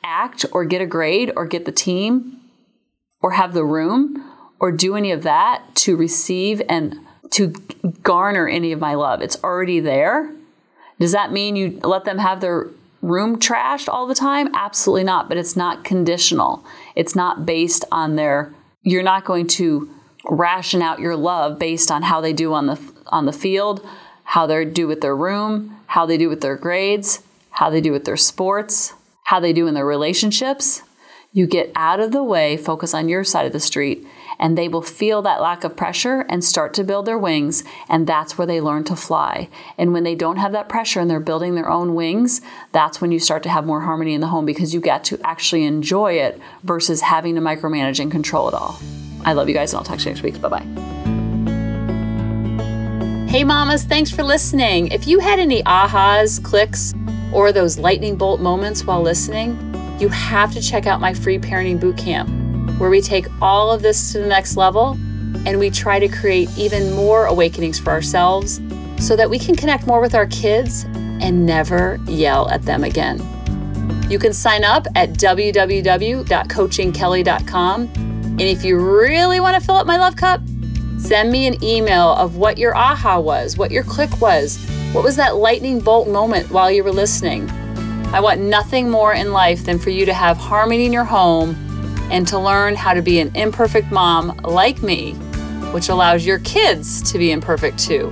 act 0.04 0.46
or 0.54 0.64
get 0.64 0.82
a 0.82 0.86
grade 0.86 1.34
or 1.36 1.46
get 1.46 1.66
the 1.66 1.72
team 1.72 2.39
or 3.22 3.32
have 3.32 3.54
the 3.54 3.66
room 3.66 4.24
or 4.60 4.72
do 4.72 4.96
any 4.96 5.12
of 5.12 5.24
that 5.24 5.64
to 5.76 5.96
receive 5.96 6.62
and 6.68 7.00
to 7.32 7.54
garner 8.04 8.48
any 8.48 8.72
of 8.72 8.80
my 8.80 8.94
love. 8.94 9.22
It's 9.22 9.42
already 9.44 9.80
there. 9.80 10.34
Does 11.00 11.12
that 11.12 11.32
mean 11.32 11.56
you 11.56 11.80
let 11.84 12.06
them 12.06 12.18
have 12.18 12.42
their 12.42 12.68
room 13.02 13.40
trashed 13.40 13.88
all 13.88 14.08
the 14.08 14.16
time? 14.16 14.54
Absolutely 14.54 15.04
not, 15.04 15.30
but 15.30 15.38
it's 15.38 15.56
not 15.56 15.84
conditional. 15.84 16.66
It's 16.96 17.16
not 17.16 17.46
based 17.46 17.86
on 17.92 18.16
their 18.16 18.54
you're 18.84 19.04
not 19.04 19.26
going 19.26 19.48
to 19.48 19.90
ration 20.30 20.82
out 20.82 21.00
your 21.00 21.16
love 21.16 21.60
based 21.60 21.92
on 21.92 22.02
how 22.02 22.22
they 22.22 22.34
do 22.34 22.54
on 22.54 22.68
the 22.68 22.80
on 23.08 23.26
the 23.26 23.34
field, 23.34 23.86
how 24.24 24.46
they 24.46 24.66
do 24.66 24.88
with 24.88 25.02
their 25.02 25.16
room, 25.16 25.78
how 25.88 26.06
they 26.06 26.18
do 26.18 26.30
with 26.30 26.42
their 26.42 26.56
grades, 26.56 27.22
how 27.52 27.70
they 27.70 27.82
do 27.82 27.92
with 27.92 28.06
their 28.06 28.18
sports, 28.18 28.94
how 29.24 29.40
they 29.40 29.54
do 29.54 29.68
in 29.68 29.74
their 29.74 29.86
relationships. 29.86 30.84
You 31.32 31.46
get 31.46 31.72
out 31.76 32.00
of 32.00 32.12
the 32.12 32.24
way, 32.24 32.58
focus 32.58 32.96
on 32.96 33.08
your 33.08 33.24
side 33.24 33.46
of 33.46 33.54
the 33.54 33.60
street, 33.60 34.04
and 34.40 34.58
they 34.58 34.68
will 34.68 34.82
feel 34.82 35.22
that 35.22 35.42
lack 35.42 35.64
of 35.64 35.76
pressure 35.76 36.26
and 36.28 36.44
start 36.44 36.74
to 36.74 36.84
build 36.84 37.06
their 37.06 37.20
wings, 37.20 37.64
and 37.88 38.08
that's 38.08 38.36
where 38.36 38.48
they 38.48 38.60
learn 38.60 38.84
to 38.86 38.96
fly. 38.96 39.48
And 39.78 39.94
when 39.94 40.04
they 40.04 40.16
don't 40.16 40.38
have 40.38 40.54
that 40.54 40.68
pressure 40.68 41.00
and 41.00 41.08
they're 41.08 41.20
building 41.20 41.54
their 41.54 41.70
own 41.70 41.94
wings, 41.94 42.42
that's 42.72 43.00
when 43.00 43.12
you 43.12 43.20
start 43.20 43.44
to 43.44 43.50
have 43.50 43.64
more 43.64 43.82
harmony 43.82 44.16
in 44.16 44.22
the 44.22 44.28
home 44.28 44.48
because 44.48 44.74
you 44.74 44.82
get 44.82 45.04
to 45.04 45.20
actually 45.24 45.66
enjoy 45.66 46.14
it 46.14 46.42
versus 46.64 47.02
having 47.02 47.36
to 47.36 47.42
micromanage 47.42 48.00
and 48.00 48.12
control 48.12 48.48
it 48.48 48.56
all. 48.56 48.80
I 49.24 49.34
love 49.34 49.48
you 49.48 49.54
guys, 49.54 49.72
and 49.72 49.78
I'll 49.78 49.86
talk 49.86 50.00
to 50.00 50.06
you 50.06 50.10
next 50.10 50.24
week. 50.24 50.42
Bye 50.42 50.50
bye. 50.50 50.66
Hey, 53.30 53.44
mamas, 53.44 53.84
thanks 53.84 54.10
for 54.10 54.24
listening. 54.24 54.88
If 54.88 55.06
you 55.06 55.20
had 55.20 55.38
any 55.38 55.62
ahas, 55.62 56.44
clicks, 56.44 56.96
or 57.32 57.52
those 57.52 57.78
lightning 57.78 58.16
bolt 58.16 58.42
moments 58.42 58.84
while 58.84 59.04
listening, 59.04 59.69
you 60.00 60.08
have 60.10 60.54
to 60.54 60.62
check 60.62 60.88
out 60.88 61.02
my 61.02 61.14
free 61.14 61.38
parenting 61.38 61.80
bootcamp 61.80 62.80
where 62.80 62.90
we 62.90 63.02
take 63.02 63.28
all 63.42 63.72
of 63.72 63.82
this 63.82 64.14
to 64.14 64.20
the 64.20 64.28
next 64.28 64.56
level 64.56 64.92
and 65.46 65.60
we 65.60 65.70
try 65.70 66.00
to 66.00 66.08
create 66.08 66.50
even 66.58 66.94
more 66.94 67.26
awakenings 67.26 67.78
for 67.80 67.92
ourselves 67.92 68.62
so 68.98 69.16
that 69.16 69.30
we 69.30 69.38
can 69.38 69.56
connect 69.56 69.86
more 69.88 70.02
with 70.02 70.16
our 70.16 70.26
kids 70.28 70.86
and 71.22 71.46
never 71.46 72.00
yell 72.06 72.50
at 72.50 72.64
them 72.64 72.84
again. 72.84 73.20
You 74.10 74.18
can 74.18 74.34
sign 74.34 74.64
up 74.64 74.88
at 74.96 75.12
www.coachingkelly.com. 75.12 77.82
And 77.82 78.42
if 78.42 78.64
you 78.64 78.80
really 78.80 79.40
want 79.40 79.60
to 79.60 79.66
fill 79.66 79.76
up 79.76 79.86
my 79.86 79.98
love 79.98 80.16
cup, 80.16 80.42
send 80.98 81.32
me 81.32 81.46
an 81.48 81.64
email 81.64 82.14
of 82.14 82.38
what 82.38 82.58
your 82.58 82.76
aha 82.76 83.20
was, 83.20 83.56
what 83.58 83.70
your 83.72 83.84
click 83.84 84.20
was, 84.22 84.58
what 84.94 85.04
was 85.04 85.16
that 85.18 85.36
lightning 85.36 85.80
bolt 85.80 86.08
moment 86.08 86.50
while 86.50 86.72
you 86.72 86.84
were 86.84 86.92
listening. 86.92 87.48
I 88.12 88.22
want 88.22 88.42
nothing 88.42 88.90
more 88.90 89.14
in 89.14 89.32
life 89.34 89.64
than 89.66 89.78
for 89.78 89.92
you 89.92 90.06
to 90.06 90.14
have 90.14 90.36
harmony 90.36 90.86
in 90.86 90.92
your 90.92 91.04
home 91.04 91.56
and 92.12 92.28
to 92.28 92.40
learn 92.40 92.76
how 92.76 92.96
to 92.96 93.04
be 93.04 93.20
an 93.20 93.32
imperfect 93.36 93.92
mom 93.92 94.36
like 94.44 94.82
me, 94.82 95.14
which 95.74 95.90
allows 95.90 96.26
your 96.26 96.40
kids 96.40 97.04
to 97.12 97.20
be 97.20 97.32
imperfect 97.32 97.78
too, 97.78 98.12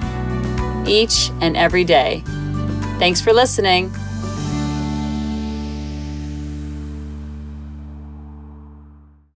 each 0.86 1.32
and 1.42 1.58
every 1.58 1.84
day. 1.84 2.22
Thanks 3.00 3.22
for 3.22 3.34
listening. 3.34 3.92